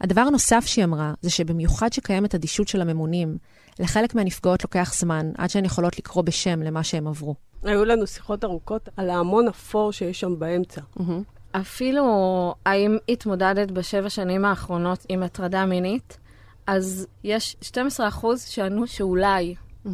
הדבר 0.01 0.21
הנוסף 0.21 0.65
שהיא 0.67 0.85
אמרה, 0.85 1.13
זה 1.21 1.31
שבמיוחד 1.31 1.93
שקיימת 1.93 2.35
אדישות 2.35 2.69
של 2.69 2.81
הממונים, 2.81 3.37
לחלק 3.79 4.15
מהנפגעות 4.15 4.63
לוקח 4.65 4.93
זמן 4.95 5.31
עד 5.39 5.51
שהן 5.51 5.65
יכולות 5.65 5.99
לקרוא 5.99 6.25
בשם 6.25 6.63
למה 6.63 6.85
שהם 6.85 7.07
עברו. 7.07 7.35
היו 7.63 7.85
לנו 7.85 8.07
שיחות 8.07 8.45
ארוכות 8.45 8.89
על 8.97 9.11
ההמון 9.11 9.49
אפור 9.49 9.93
שיש 9.93 10.21
שם 10.21 10.39
באמצע. 10.39 10.81
Mm-hmm. 10.81 11.59
אפילו 11.61 12.05
האם 12.67 12.97
התמודדת 13.09 13.71
בשבע 13.71 14.11
שנים 14.11 14.45
האחרונות 14.45 15.07
עם 15.09 15.23
הטרדה 15.23 15.67
מינית, 15.67 16.19
אז 16.71 17.07
יש 17.25 17.57
12 17.61 18.09
אחוז 18.09 18.43
שענו 18.43 18.87
שאולי. 18.87 19.55
Mm-hmm. 19.55 19.91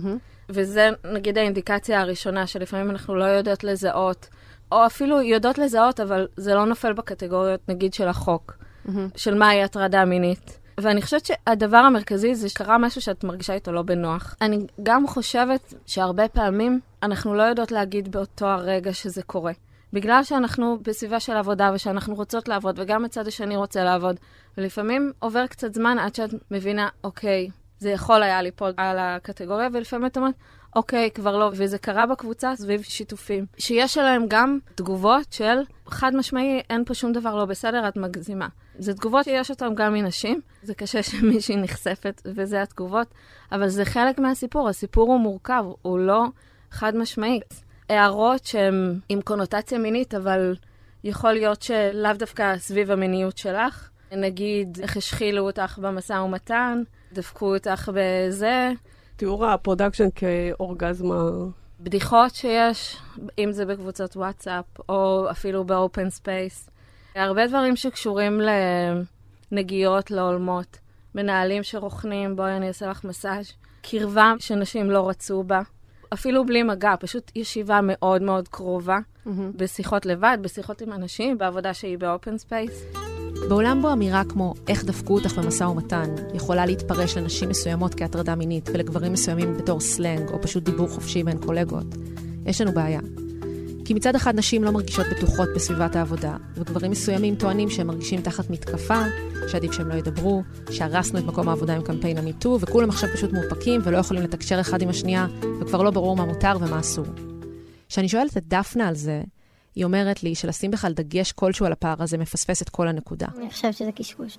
וזה 0.49 0.91
נגיד 1.13 1.39
האינדיקציה 1.39 2.01
הראשונה, 2.01 2.47
שלפעמים 2.47 2.91
אנחנו 2.91 3.15
לא 3.15 3.25
יודעות 3.25 3.65
לזהות, 3.65 4.29
או 4.73 4.87
אפילו 4.87 5.23
יודעות 5.23 5.59
לזהות, 5.59 6.01
אבל 6.01 6.29
זה 6.37 6.55
לא 6.55 6.65
נופל 6.67 6.93
בקטגוריות, 6.93 7.61
נגיד, 7.69 7.95
של 7.95 8.09
החוק, 8.09 8.53
mm-hmm. 8.87 8.91
של 9.17 9.35
מהי 9.35 9.63
הטרדה 9.63 10.05
מינית. 10.05 10.59
ואני 10.81 11.03
חושבת 11.03 11.27
שהדבר 11.27 11.77
המרכזי 11.77 12.35
זה 12.35 12.49
שקרה 12.49 12.79
משהו 12.79 13.01
שאת 13.01 13.25
מרגישה 13.25 13.55
איתו 13.55 13.73
לא 13.73 13.83
בנוח. 13.83 14.37
אני 14.41 14.67
גם 14.83 15.07
חושבת 15.07 15.75
שהרבה 15.87 16.29
פעמים 16.29 16.81
אנחנו 17.03 17.35
לא 17.35 17.43
יודעות 17.43 17.73
להגיד 17.73 18.13
באותו 18.13 18.47
הרגע 18.47 18.93
שזה 18.93 19.23
קורה. 19.23 19.53
בגלל 19.93 20.25
שאנחנו 20.25 20.79
בסביבה 20.83 21.21
של 21.21 21.33
עבודה 21.33 21.71
ושאנחנו 21.75 22.15
רוצות 22.15 22.49
לעבוד, 22.49 22.79
וגם 22.79 23.05
הצד 23.05 23.27
השני 23.27 23.57
רוצה 23.57 23.85
לעבוד, 23.85 24.17
ולפעמים 24.59 25.13
עובר 25.19 25.47
קצת 25.47 25.75
זמן 25.75 25.99
עד 25.99 26.15
שאת 26.15 26.31
מבינה, 26.51 26.89
אוקיי, 27.05 27.49
זה 27.79 27.91
יכול 27.91 28.23
היה 28.23 28.43
ליפול 28.43 28.73
על 28.77 28.99
הקטגוריה, 28.99 29.69
ולפעמים 29.73 30.07
את 30.07 30.17
אומרת, 30.17 30.35
אוקיי, 30.77 31.11
כבר 31.11 31.37
לא. 31.37 31.51
וזה 31.55 31.79
קרה 31.79 32.07
בקבוצה 32.07 32.57
סביב 32.57 32.83
שיתופים, 32.83 33.47
שיש 33.59 33.99
עליהם 33.99 34.25
גם 34.29 34.59
תגובות 34.75 35.33
של 35.33 35.59
חד 35.87 36.15
משמעי, 36.15 36.61
אין 36.71 36.85
פה 36.85 36.95
שום 36.95 37.13
דבר 37.13 37.37
לא 37.37 37.45
בסדר, 37.45 37.89
את 37.89 37.97
מגזימה. 37.97 38.49
זה 38.79 38.95
תגובות 38.95 39.25
שיש 39.25 39.51
אותן 39.51 39.75
גם 39.75 39.93
מנשים, 39.95 40.41
זה 40.63 40.75
קשה 40.75 41.03
שמישהי 41.03 41.57
נחשפת 41.57 42.23
וזה 42.25 42.63
התגובות, 42.63 43.07
אבל 43.53 43.69
זה 43.69 43.85
חלק 43.85 44.19
מהסיפור, 44.19 44.69
הסיפור 44.69 45.13
הוא 45.13 45.21
מורכב, 45.21 45.65
הוא 45.83 45.99
לא 45.99 46.25
חד 46.71 46.97
משמעי. 46.97 47.41
הערות 47.89 48.45
שהן 48.45 49.01
עם 49.09 49.21
קונוטציה 49.21 49.79
מינית, 49.79 50.15
אבל 50.15 50.55
יכול 51.05 51.33
להיות 51.33 51.63
שלאו 51.63 52.11
דווקא 52.19 52.59
סביב 52.59 52.91
המיניות 52.91 53.39
שלך. 53.39 53.91
נגיד, 54.13 54.79
איך 54.83 54.97
השחילו 54.97 55.47
אותך 55.47 55.79
במשא 55.83 56.13
ומתן, 56.13 56.83
דפקו 57.13 57.55
אותך 57.55 57.91
בזה. 57.95 58.73
תיאור 59.17 59.47
ה 59.47 59.52
production 59.52 60.09
כאורגזמה. 60.15 61.23
בדיחות 61.81 62.35
שיש, 62.35 62.97
אם 63.39 63.53
זה 63.53 63.67
בקבוצות 63.67 64.17
וואטסאפ, 64.17 64.65
או 64.89 65.27
אפילו 65.31 65.65
ב 65.65 65.74
open 65.74 66.11
space. 66.11 66.71
הרבה 67.15 67.47
דברים 67.47 67.77
שקשורים 67.77 68.41
לנגיעות 69.53 70.11
הולמות. 70.11 70.79
מנהלים 71.15 71.63
שרוכנים, 71.63 72.37
בואי 72.37 72.57
אני 72.57 72.69
אעשה 72.69 72.87
לך 72.87 73.05
מסאז'. 73.05 73.53
קרבה 73.83 74.33
שנשים 74.39 74.91
לא 74.91 75.09
רצו 75.09 75.43
בה. 75.43 75.61
אפילו 76.15 76.47
בלי 76.47 76.63
מגע, 76.63 76.95
פשוט 77.01 77.33
ישיבה 77.37 77.81
מאוד 77.83 78.23
מאוד 78.23 78.49
קרובה, 78.49 78.99
mm-hmm. 78.99 79.31
בשיחות 79.57 80.07
לבד, 80.07 80.39
בשיחות 80.43 80.81
עם 80.81 80.93
אנשים, 80.93 81.39
בעבודה 81.39 81.75
שהיא 81.75 81.99
ב 81.99 82.07
open 82.07 82.39
space. 82.39 82.85
בעולם 83.49 83.83
בו 83.83 83.93
אמירה 83.93 84.23
כמו 84.29 84.55
איך 84.69 84.85
דפקו 84.85 85.15
אותך 85.15 85.39
במשא 85.39 85.65
ומתן 85.65 86.15
יכולה 86.35 86.67
להתפרש 86.67 87.17
לנשים 87.17 87.49
מסוימות 87.49 87.95
כהטרדה 87.95 88.35
מינית 88.35 88.69
ולגברים 88.69 89.13
מסוימים 89.13 89.57
בתור 89.57 89.81
סלנג 89.81 90.29
או 90.31 90.43
פשוט 90.43 90.65
דיבור 90.65 90.89
חופשי 90.89 91.23
בין 91.23 91.39
קולגות, 91.39 91.87
יש 92.47 92.61
לנו 92.61 92.73
בעיה. 92.73 93.01
כי 93.87 93.95
מצד 93.95 94.15
אחד 94.15 94.39
נשים 94.39 94.65
לא 94.65 94.71
מרגישות 94.71 95.07
בטוחות 95.07 95.49
בסביבת 95.55 95.97
העבודה, 95.97 96.37
וגברים 96.55 96.91
מסוימים 96.91 97.35
טוענים 97.35 97.71
שהם 97.71 97.87
מרגישים 97.87 98.21
תחת 98.21 98.51
מתקפה, 98.51 99.03
שעדיף 99.49 99.73
שהם 99.73 99.89
לא 99.89 99.95
ידברו, 99.95 100.43
שהרסנו 100.71 101.19
את 101.19 101.25
מקום 101.25 101.49
העבודה 101.49 101.77
עם 101.77 101.83
קמפיין 101.83 102.19
המיטו, 102.19 102.59
וכולם 102.61 102.89
עכשיו 102.89 103.09
פשוט 103.15 103.33
מאופקים 103.33 103.81
ולא 103.85 103.99
יכולים 103.99 104.23
לתקשר 104.23 104.61
אחד 104.61 104.83
עם 104.83 104.89
השנייה, 104.89 105.27
וכבר 105.61 105.83
לא 105.83 105.91
ברור 105.91 106.17
מה 106.17 106.25
מותר 106.25 106.57
ומה 106.61 106.81
אסור. 106.81 107.07
כשאני 107.89 108.09
שואלת 108.09 108.37
את 108.37 108.43
דפנה 108.49 108.89
על 108.89 108.95
זה, 108.95 109.23
היא 109.75 109.85
אומרת 109.85 110.23
לי 110.23 110.35
שלשים 110.35 110.71
בכלל 110.71 110.93
דגש 110.93 111.33
כלשהו 111.33 111.67
על 111.67 111.73
הפער 111.73 112.03
הזה 112.03 112.19
מפספס 112.19 112.63
את 112.63 112.69
כל 112.69 112.89
הנקודה. 112.89 113.27
אני 113.39 113.51
חושבת 113.51 113.75
שזה 113.75 113.93
קשקוש. 113.93 114.39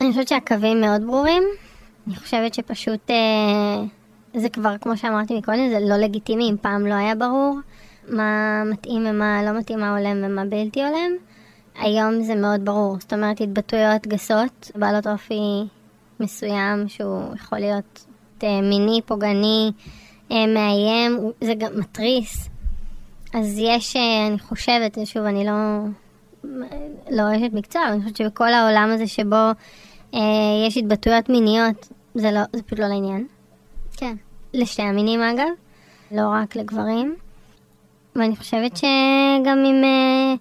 אני 0.00 0.10
חושבת 0.10 0.28
שהקווים 0.28 0.80
מאוד 0.80 1.02
ברורים. 1.06 1.42
אני 2.06 2.16
חושבת 2.16 2.54
שפשוט, 2.54 3.10
אה, 3.10 3.84
זה 4.40 4.48
כבר, 4.48 4.74
כמו 4.80 4.96
שאמרתי 4.96 5.38
מקודם, 5.38 5.68
זה 5.70 5.78
לא 5.80 5.96
לגיטימי, 5.96 6.50
אם 6.50 6.56
פעם 6.60 6.86
לא 6.86 6.94
היה 6.94 7.14
ברור 7.14 7.58
מה 8.08 8.62
מתאים 8.64 9.06
ומה 9.10 9.42
לא 9.42 9.58
מתאים, 9.58 9.80
מה 9.80 9.98
הולם 9.98 10.16
ומה 10.24 10.44
בלתי 10.44 10.84
הולם. 10.84 11.10
היום 11.78 12.22
זה 12.22 12.34
מאוד 12.34 12.64
ברור, 12.64 12.96
זאת 13.00 13.12
אומרת 13.12 13.40
התבטאויות 13.40 14.06
גסות, 14.06 14.70
בעלות 14.74 15.06
אופי 15.06 15.40
מסוים 16.20 16.88
שהוא 16.88 17.34
יכול 17.34 17.58
להיות 17.58 18.06
אה, 18.42 18.60
מיני, 18.60 19.00
פוגעני, 19.06 19.70
אה, 20.30 20.46
מאיים, 20.46 21.30
זה 21.40 21.54
גם 21.54 21.78
מתריס. 21.78 22.48
אז 23.34 23.58
יש, 23.58 23.96
אה, 23.96 24.26
אני 24.26 24.38
חושבת, 24.38 24.98
שוב, 25.04 25.22
אני 25.22 25.44
לא, 25.44 25.52
לא 27.10 27.36
אשת 27.36 27.52
מקצוע, 27.52 27.82
אבל 27.82 27.92
אני 27.92 28.02
חושבת 28.02 28.16
שבכל 28.16 28.52
העולם 28.52 28.90
הזה 28.94 29.06
שבו 29.06 29.50
אה, 30.14 30.20
יש 30.66 30.76
התבטאויות 30.76 31.28
מיניות, 31.28 31.88
זה, 32.14 32.30
לא, 32.30 32.40
זה 32.52 32.62
פשוט 32.62 32.78
לא 32.78 32.86
לעניין. 32.86 33.26
כן. 33.96 34.16
לשתי 34.54 34.82
המינים 34.82 35.20
אגב, 35.22 35.48
לא 36.10 36.28
רק 36.28 36.56
לגברים. 36.56 37.14
ואני 38.16 38.36
חושבת 38.36 38.76
שגם 38.76 39.64
אם 39.66 39.84
אה, 39.84 40.34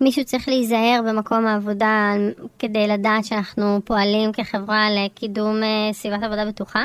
מישהו 0.00 0.24
צריך 0.24 0.48
להיזהר 0.48 1.00
במקום 1.08 1.46
העבודה 1.46 2.12
כדי 2.58 2.88
לדעת 2.88 3.24
שאנחנו 3.24 3.80
פועלים 3.84 4.32
כחברה 4.32 4.88
לקידום 4.90 5.62
אה, 5.62 5.92
סביבת 5.92 6.22
עבודה 6.22 6.46
בטוחה, 6.46 6.84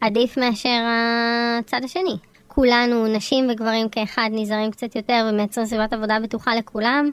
עדיף 0.00 0.38
מאשר 0.38 0.82
הצד 1.58 1.80
השני. 1.84 2.16
כולנו, 2.48 3.06
נשים 3.06 3.50
וגברים 3.50 3.88
כאחד, 3.88 4.30
נזהרים 4.32 4.70
קצת 4.70 4.96
יותר 4.96 5.28
ומייצרים 5.30 5.66
סביבת 5.66 5.92
עבודה 5.92 6.18
בטוחה 6.22 6.54
לכולם. 6.54 7.10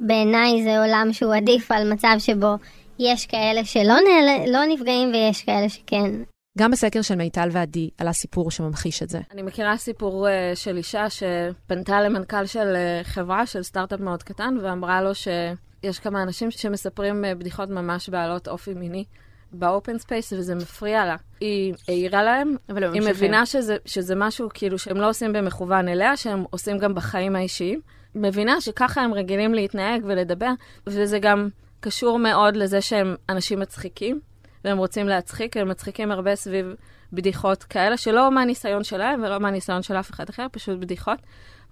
בעיניי 0.00 0.62
זה 0.62 0.78
עולם 0.78 1.08
שהוא 1.12 1.34
עדיף 1.34 1.72
על 1.72 1.92
מצב 1.92 2.14
שבו 2.18 2.54
יש 2.98 3.26
כאלה 3.26 3.64
שלא 3.64 3.94
נעל... 3.94 4.52
לא 4.52 4.64
נפגעים 4.64 5.10
ויש 5.12 5.42
כאלה 5.42 5.68
שכן. 5.68 6.10
גם 6.58 6.70
בסקר 6.70 7.02
של 7.02 7.14
מיטל 7.14 7.48
ועדי 7.52 7.90
עלה 7.98 8.12
סיפור 8.12 8.50
שממחיש 8.50 9.02
את 9.02 9.08
זה. 9.08 9.20
אני 9.32 9.42
מכירה 9.42 9.76
סיפור 9.76 10.28
uh, 10.28 10.56
של 10.56 10.76
אישה 10.76 11.06
שפנתה 11.10 12.00
למנכ"ל 12.00 12.46
של 12.46 12.74
uh, 12.74 13.04
חברה, 13.04 13.46
של 13.46 13.62
סטארט-אפ 13.62 14.00
מאוד 14.00 14.22
קטן, 14.22 14.56
ואמרה 14.62 15.02
לו 15.02 15.14
שיש 15.14 15.98
כמה 15.98 16.22
אנשים 16.22 16.50
שמספרים 16.50 17.24
uh, 17.24 17.38
בדיחות 17.38 17.68
ממש 17.68 18.08
בעלות 18.08 18.48
אופי 18.48 18.74
מיני. 18.74 19.04
ב 19.52 19.61
open 19.61 19.98
space, 19.98 20.32
וזה 20.32 20.54
מפריע 20.54 21.06
לה. 21.06 21.16
היא 21.40 21.74
העירה 21.88 22.22
להם, 22.22 22.56
אבל 22.68 22.94
היא 22.94 23.02
מבינה 23.10 23.46
שזה, 23.46 23.76
שזה 23.86 24.14
משהו 24.16 24.48
כאילו 24.54 24.78
שהם 24.78 24.96
לא 24.96 25.08
עושים 25.08 25.32
במכוון 25.32 25.88
אליה, 25.88 26.16
שהם 26.16 26.44
עושים 26.50 26.78
גם 26.78 26.94
בחיים 26.94 27.36
האישיים. 27.36 27.80
מבינה 28.14 28.60
שככה 28.60 29.00
הם 29.00 29.14
רגילים 29.14 29.54
להתנהג 29.54 30.02
ולדבר, 30.04 30.50
וזה 30.86 31.18
גם 31.18 31.48
קשור 31.80 32.18
מאוד 32.18 32.56
לזה 32.56 32.80
שהם 32.80 33.14
אנשים 33.28 33.60
מצחיקים, 33.60 34.20
והם 34.64 34.78
רוצים 34.78 35.08
להצחיק, 35.08 35.56
הם 35.56 35.68
מצחיקים 35.68 36.10
הרבה 36.10 36.36
סביב 36.36 36.74
בדיחות 37.12 37.64
כאלה, 37.64 37.96
שלא 37.96 38.30
מהניסיון 38.30 38.84
שלהם 38.84 39.22
ולא 39.22 39.40
מהניסיון 39.40 39.82
של 39.82 39.96
אף 39.96 40.10
אחד 40.10 40.28
אחר, 40.28 40.46
פשוט 40.52 40.78
בדיחות. 40.78 41.18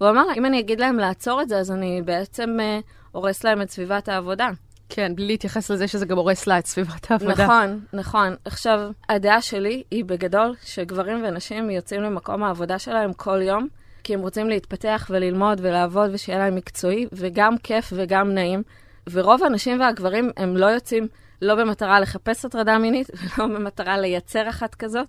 והוא 0.00 0.11
אמר 0.11 0.26
לה, 0.26 0.33
אם 0.35 0.47
אני 0.47 0.61
אגיד 0.61 0.80
להם 0.80 0.97
לעצור 0.97 1.42
את 1.42 1.49
זה, 1.49 1.59
אז 1.59 1.71
אני 1.71 2.02
בעצם 2.04 2.57
uh, 2.59 2.85
הורס 3.12 3.45
להם 3.45 3.62
את 3.62 3.71
סביבת 3.71 4.09
העבודה. 4.09 4.49
כן, 4.88 5.12
בלי 5.14 5.26
להתייחס 5.26 5.71
לזה 5.71 5.88
שזה 5.88 6.07
גם 6.07 6.16
הורס 6.16 6.47
לה 6.47 6.59
את 6.59 6.66
סביבת 6.66 7.11
העבודה. 7.11 7.45
נכון, 7.45 7.80
נכון. 7.92 8.35
עכשיו, 8.45 8.80
הדעה 9.09 9.42
שלי 9.42 9.83
היא 9.90 10.04
בגדול 10.04 10.54
שגברים 10.64 11.25
ונשים 11.25 11.71
יוצאים 11.71 12.02
למקום 12.02 12.45
העבודה 12.45 12.78
שלהם 12.78 13.12
כל 13.12 13.42
יום, 13.42 13.68
כי 14.04 14.14
הם 14.14 14.21
רוצים 14.21 14.49
להתפתח 14.49 15.07
וללמוד 15.11 15.61
ולעבוד 15.62 16.11
ושיהיה 16.12 16.38
להם 16.38 16.54
מקצועי, 16.54 17.07
וגם 17.12 17.59
כיף 17.59 17.92
וגם 17.97 18.35
נעים. 18.35 18.62
ורוב 19.11 19.45
הנשים 19.45 19.80
והגברים 19.80 20.30
הם 20.37 20.57
לא 20.57 20.66
יוצאים 20.66 21.09
לא 21.42 21.54
במטרה 21.54 22.00
לחפש 22.00 22.45
הטרדה 22.45 22.78
מינית 22.78 23.11
ולא 23.11 23.47
במטרה 23.54 23.99
לייצר 23.99 24.49
אחת 24.49 24.75
כזאת. 24.75 25.09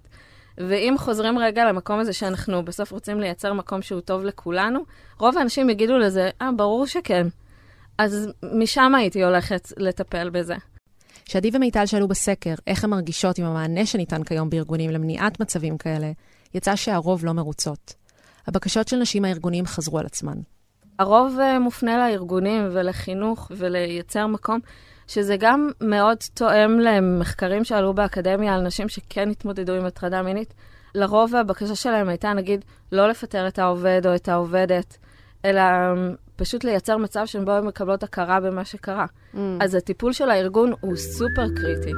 ואם 0.58 0.96
חוזרים 0.98 1.40
רגע 1.40 1.66
למקום 1.66 2.00
הזה 2.00 2.14
שאנחנו 2.14 2.66
בסוף 2.66 2.92
רוצים 2.92 3.20
לייצר 3.20 3.54
מקום 3.54 3.82
שהוא 3.82 4.02
טוב 4.02 4.24
לכולנו, 4.24 4.80
רוב 5.20 5.38
האנשים 5.38 5.70
יגידו 5.70 5.98
לזה, 5.98 6.30
אה, 6.42 6.50
ברור 6.52 6.88
שכן. 6.88 7.28
אז 7.98 8.30
משם 8.54 8.96
הייתי 8.96 9.24
הולכת 9.24 9.74
לטפל 9.78 10.30
בזה. 10.30 10.56
שעדי 11.26 11.50
ומיטל 11.54 11.86
שאלו 11.86 12.08
בסקר 12.08 12.54
איך 12.68 12.84
הן 12.84 12.90
מרגישות 12.90 13.38
עם 13.38 13.46
המענה 13.46 13.86
שניתן 13.86 14.24
כיום 14.24 14.50
בארגונים 14.50 14.90
למניעת 14.90 15.40
מצבים 15.40 15.78
כאלה, 15.78 16.12
יצא 16.54 16.76
שהרוב 16.76 17.26
לא 17.26 17.32
מרוצות. 17.32 17.94
הבקשות 18.48 18.88
של 18.88 18.98
נשים 18.98 19.26
הארגונים 19.26 19.66
חזרו 19.66 20.00
על 20.00 20.06
עצמן. 20.06 20.38
הרוב 21.00 21.38
uh, 21.38 21.60
מופנה 21.60 21.98
לארגונים 21.98 22.70
ולחינוך 22.72 23.52
ולייצר 23.58 24.28
מקום, 24.28 24.60
שזה 25.10 25.36
גם 25.40 25.70
מאוד 25.82 26.18
תואם 26.34 26.80
למחקרים 26.80 27.64
שעלו 27.64 27.94
באקדמיה 27.94 28.56
על 28.56 28.62
נשים 28.62 28.90
שכן 28.90 29.30
התמודדו 29.30 29.74
עם 29.74 29.86
הטרדה 29.86 30.22
מינית. 30.22 30.54
לרוב 30.96 31.36
הבקשה 31.36 31.76
שלהם 31.76 32.10
הייתה, 32.10 32.34
נגיד, 32.34 32.66
לא 32.92 33.10
לפטר 33.10 33.48
את 33.48 33.60
העובד 33.60 34.02
או 34.06 34.16
את 34.16 34.30
העובדת, 34.30 34.98
אלא 35.46 35.62
פשוט 36.36 36.64
לייצר 36.64 36.98
מצב 36.98 37.26
שבו 37.26 37.52
הן 37.52 37.66
מקבלות 37.66 38.04
הכרה 38.04 38.40
במה 38.40 38.66
שקרה. 38.66 39.06
Mm. 39.34 39.38
אז 39.62 39.76
הטיפול 39.76 40.14
של 40.14 40.30
הארגון 40.30 40.74
הוא 40.82 40.96
סופר 40.96 41.48
קריטי. 41.56 41.92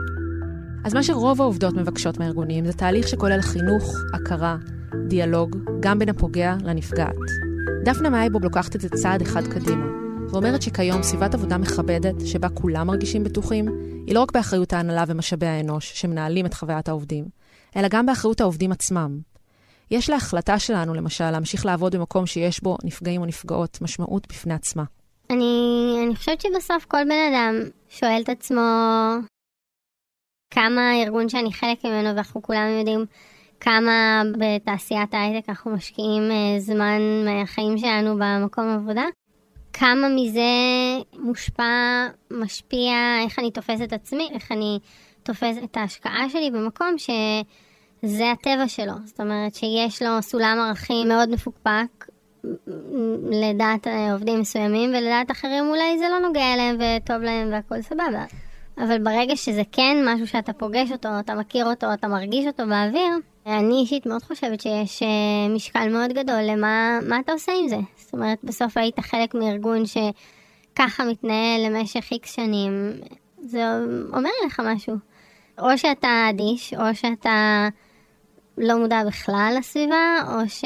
אז 0.85 0.93
מה 0.93 1.03
שרוב 1.03 1.41
העובדות 1.41 1.73
מבקשות 1.73 2.17
מהארגונים 2.17 2.65
זה 2.65 2.73
תהליך 2.73 3.07
שכולל 3.07 3.41
חינוך, 3.41 3.95
הכרה, 4.13 4.57
דיאלוג, 5.07 5.55
גם 5.79 5.99
בין 5.99 6.09
הפוגע 6.09 6.55
לנפגעת. 6.63 7.15
דפנה 7.83 8.09
מאייבוב 8.09 8.43
לוקחת 8.43 8.75
את 8.75 8.81
זה 8.81 8.89
צעד 8.89 9.21
אחד 9.21 9.47
קדימה, 9.47 10.00
ואומרת 10.31 10.61
שכיום 10.61 11.03
סביבת 11.03 11.33
עבודה 11.33 11.57
מכבדת, 11.57 12.15
שבה 12.25 12.49
כולם 12.49 12.87
מרגישים 12.87 13.23
בטוחים, 13.23 13.67
היא 14.07 14.15
לא 14.15 14.21
רק 14.21 14.31
באחריות 14.31 14.73
ההנהלה 14.73 15.03
ומשאבי 15.07 15.45
האנוש, 15.45 15.91
שמנהלים 16.01 16.45
את 16.45 16.53
חוויית 16.53 16.89
העובדים, 16.89 17.25
אלא 17.75 17.87
גם 17.91 18.05
באחריות 18.05 18.41
העובדים 18.41 18.71
עצמם, 18.71 19.19
יש 19.91 20.09
להחלטה 20.09 20.59
שלנו, 20.59 20.93
למשל, 20.93 21.31
להמשיך 21.31 21.65
לעבוד 21.65 21.95
במקום 21.95 22.25
שיש 22.25 22.63
בו 22.63 22.77
נפגעים 22.83 23.21
או 23.21 23.25
נפגעות 23.25 23.81
משמעות 23.81 24.27
בפני 24.27 24.53
עצמה. 24.53 24.83
אני, 25.29 25.95
אני 26.05 26.15
חושבת 26.15 26.41
שבסוף 26.41 26.85
כל 26.85 27.03
בן 27.03 27.33
אדם 27.33 27.55
שואל 27.89 28.21
את 28.23 28.29
עצמו 28.29 28.61
כמה 30.53 30.91
הארגון 30.91 31.29
שאני 31.29 31.53
חלק 31.53 31.85
ממנו, 31.85 32.09
ואנחנו 32.09 32.41
כולם 32.41 32.67
יודעים 32.79 33.05
כמה 33.59 34.21
בתעשיית 34.37 35.13
ההייטק 35.13 35.49
אנחנו 35.49 35.71
משקיעים 35.71 36.31
אה, 36.31 36.59
זמן 36.59 37.01
מהחיים 37.25 37.77
שלנו 37.77 38.15
במקום 38.19 38.69
עבודה. 38.69 39.03
כמה 39.73 40.09
מזה 40.09 40.41
מושפע, 41.19 42.07
משפיע, 42.31 42.93
איך 43.23 43.39
אני 43.39 43.51
תופסת 43.51 43.83
את 43.83 43.93
עצמי, 43.93 44.29
איך 44.33 44.51
אני 44.51 44.79
תופסת 45.23 45.63
את 45.63 45.77
ההשקעה 45.77 46.29
שלי 46.29 46.51
במקום 46.51 46.97
ש... 46.97 47.09
זה 48.03 48.31
הטבע 48.31 48.67
שלו. 48.67 48.93
זאת 49.05 49.19
אומרת 49.19 49.55
שיש 49.55 50.01
לו 50.01 50.21
סולם 50.21 50.57
ערכים 50.67 51.07
מאוד 51.07 51.29
מפוקפק 51.29 52.05
לדעת 53.31 53.87
עובדים 54.13 54.39
מסוימים, 54.39 54.89
ולדעת 54.89 55.31
אחרים 55.31 55.69
אולי 55.69 55.99
זה 55.99 56.05
לא 56.09 56.27
נוגע 56.27 56.53
אליהם 56.53 56.77
וטוב 56.79 57.17
להם 57.17 57.49
והכל 57.51 57.81
סבבה. 57.81 58.25
אבל 58.77 58.99
ברגע 59.03 59.35
שזה 59.35 59.61
כן 59.71 59.97
משהו 60.05 60.27
שאתה 60.27 60.53
פוגש 60.53 60.91
אותו, 60.91 61.09
אתה 61.19 61.35
מכיר 61.35 61.65
אותו, 61.65 61.93
אתה 61.93 62.07
מרגיש 62.07 62.47
אותו 62.47 62.63
באוויר, 62.67 63.11
אני 63.45 63.73
אישית 63.73 64.05
מאוד 64.05 64.23
חושבת 64.23 64.61
שיש 64.61 65.03
אה, 65.03 65.53
משקל 65.55 65.89
מאוד 65.89 66.13
גדול 66.13 66.41
למה 66.41 67.19
אתה 67.19 67.31
עושה 67.31 67.51
עם 67.61 67.69
זה. 67.69 67.77
זאת 67.97 68.13
אומרת, 68.13 68.37
בסוף 68.43 68.77
היית 68.77 68.99
חלק 68.99 69.33
מארגון 69.33 69.83
שככה 69.85 71.03
מתנהל 71.05 71.65
למשך 71.65 72.11
איקס 72.11 72.35
שנים, 72.35 72.91
זה 73.41 73.63
אומר 74.13 74.29
לך 74.45 74.61
משהו. 74.65 74.95
או 75.59 75.77
שאתה 75.77 76.27
אדיש, 76.29 76.73
או 76.73 76.95
שאתה 76.95 77.67
לא 78.57 78.77
מודע 78.77 79.03
בכלל 79.07 79.55
לסביבה, 79.59 80.17
או 80.27 80.49
ש... 80.49 80.63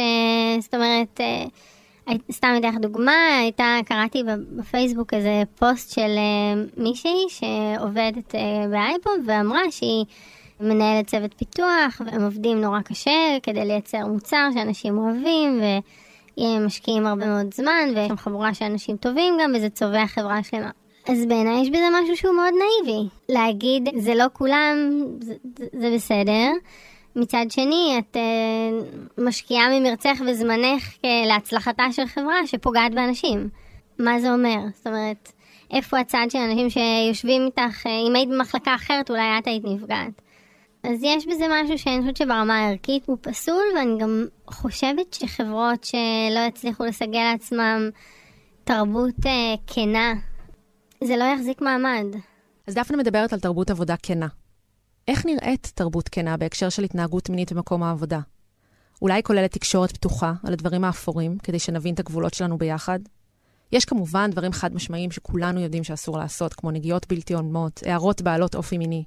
זאת 0.59 0.75
אומרת, 0.75 1.21
אה, 1.21 2.13
סתם 2.31 2.55
אתן 2.57 2.67
לך 2.67 2.75
דוגמה, 2.75 3.37
הייתה, 3.39 3.77
קראתי 3.85 4.23
בפייסבוק 4.51 5.13
איזה 5.13 5.43
פוסט 5.59 5.93
של 5.93 6.01
אה, 6.17 6.63
מישהי 6.77 7.25
שעובדת 7.29 8.35
באייפוד 8.71 9.19
ואמרה 9.25 9.71
שהיא 9.71 10.05
מנהלת 10.59 11.07
צוות 11.07 11.33
פיתוח 11.33 12.01
והם 12.05 12.23
עובדים 12.23 12.61
נורא 12.61 12.81
קשה 12.81 13.37
כדי 13.43 13.65
לייצר 13.65 14.07
מוצר 14.07 14.47
שאנשים 14.53 14.97
אוהבים 14.97 15.61
והם 15.61 16.65
משקיעים 16.65 17.07
הרבה 17.07 17.25
מאוד 17.25 17.53
זמן 17.53 17.89
ויש 17.95 18.07
שם 18.07 18.17
חבורה 18.17 18.53
של 18.53 18.65
אנשים 18.65 18.97
טובים 18.97 19.33
גם 19.41 19.51
וזה 19.55 19.69
צובע 19.69 20.07
חברה 20.07 20.43
שלמה. 20.43 20.69
אז 21.07 21.25
בעיניי 21.25 21.61
יש 21.61 21.69
בזה 21.69 21.87
משהו 22.03 22.17
שהוא 22.17 22.35
מאוד 22.35 22.53
נאיבי. 22.53 23.09
להגיד, 23.29 23.89
זה 23.97 24.15
לא 24.15 24.25
כולם, 24.33 24.75
זה, 25.21 25.33
זה, 25.73 25.91
בסדר. 25.95 26.51
מצד 27.15 27.45
שני, 27.49 27.95
את 27.99 28.15
uh, 28.15 29.21
משקיעה 29.21 29.79
ממרצך 29.79 30.21
וזמנך 30.27 30.93
uh, 30.93 31.07
להצלחתה 31.27 31.83
של 31.91 32.05
חברה 32.05 32.47
שפוגעת 32.47 32.93
באנשים. 32.93 33.49
מה 33.99 34.19
זה 34.19 34.33
אומר? 34.33 34.57
זאת 34.73 34.87
אומרת, 34.87 35.31
איפה 35.71 35.99
הצד 35.99 36.25
של 36.29 36.39
אנשים 36.39 36.69
שיושבים 36.69 37.45
איתך, 37.45 37.85
uh, 37.85 37.89
אם 38.09 38.15
היית 38.15 38.29
במחלקה 38.29 38.75
אחרת, 38.75 39.09
אולי 39.09 39.37
את 39.39 39.47
היית 39.47 39.63
נפגעת. 39.65 40.21
אז 40.89 41.03
יש 41.03 41.27
בזה 41.27 41.45
משהו 41.51 41.77
שאני 41.77 42.01
חושבת 42.01 42.17
שברמה 42.17 42.59
הערכית 42.59 43.03
הוא 43.05 43.17
פסול, 43.21 43.63
ואני 43.75 43.99
גם 43.99 44.25
חושבת 44.47 45.13
שחברות 45.13 45.83
שלא 45.83 46.39
יצליחו 46.47 46.85
לסגל 46.85 47.31
לעצמם 47.31 47.89
תרבות 48.63 49.15
uh, 49.19 49.59
כנה, 49.67 50.13
זה 51.03 51.17
לא 51.17 51.23
יחזיק 51.23 51.61
מעמד. 51.61 52.05
אז 52.67 52.73
דפנה 52.73 52.97
מדברת 52.97 53.33
על 53.33 53.39
תרבות 53.39 53.71
עבודה 53.71 53.95
כנה. 54.03 54.27
איך 55.07 55.25
נראית 55.25 55.71
תרבות 55.75 56.09
כנה 56.09 56.37
בהקשר 56.37 56.69
של 56.69 56.83
התנהגות 56.83 57.29
מינית 57.29 57.51
במקום 57.51 57.83
העבודה? 57.83 58.19
אולי 59.01 59.23
כוללת 59.23 59.51
תקשורת 59.51 59.91
פתוחה 59.91 60.33
על 60.43 60.53
הדברים 60.53 60.83
האפורים, 60.83 61.37
כדי 61.37 61.59
שנבין 61.59 61.93
את 61.93 61.99
הגבולות 61.99 62.33
שלנו 62.33 62.57
ביחד? 62.57 62.99
יש 63.71 63.85
כמובן 63.85 64.31
דברים 64.31 64.51
חד 64.51 64.73
משמעיים 64.73 65.11
שכולנו 65.11 65.59
יודעים 65.59 65.83
שאסור 65.83 66.17
לעשות, 66.17 66.53
כמו 66.53 66.71
נגיעות 66.71 67.05
בלתי 67.09 67.33
הולמות, 67.33 67.83
הערות 67.85 68.21
בעלות 68.21 68.55
אופי 68.55 68.77
מיני. 68.77 69.03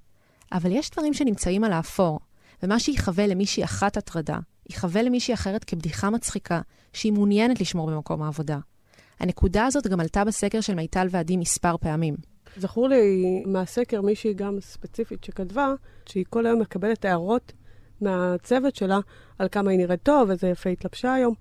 אבל 0.52 0.72
יש 0.72 0.90
דברים 0.90 1.14
שנמצאים 1.14 1.64
על 1.64 1.72
האפור, 1.72 2.20
ומה 2.62 2.80
שיחווה 2.80 3.26
למישהי 3.26 3.64
אחת 3.64 3.96
הטרדה, 3.96 4.38
יחווה 4.70 5.02
למישהי 5.02 5.34
אחרת 5.34 5.64
כבדיחה 5.64 6.10
מצחיקה, 6.10 6.60
שהיא 6.92 7.12
מעוניינת 7.12 7.60
לשמור 7.60 7.90
במקום 7.90 8.22
העבודה. 8.22 8.58
הנקודה 9.20 9.66
הזאת 9.66 9.86
גם 9.86 10.00
עלתה 10.00 10.24
בסקר 10.24 10.60
של 10.60 10.74
מיטל 10.74 11.06
ועדי 11.10 11.36
מספר 11.36 11.76
פעמים. 11.76 12.16
זכור 12.56 12.88
לי 12.88 13.42
מהסקר 13.46 14.00
מישהי 14.00 14.34
גם 14.34 14.60
ספציפית 14.60 15.24
שכתבה, 15.24 15.74
שהיא 16.06 16.24
כל 16.30 16.46
היום 16.46 16.60
מקבלת 16.60 17.04
הערות 17.04 17.52
מהצוות 18.00 18.76
שלה 18.76 18.98
על 19.38 19.48
כמה 19.48 19.70
היא 19.70 19.78
נראית 19.78 20.02
טוב, 20.02 20.30
איזה 20.30 20.48
יפה 20.48 20.70
התלבשה 20.70 21.14
היום. 21.14 21.34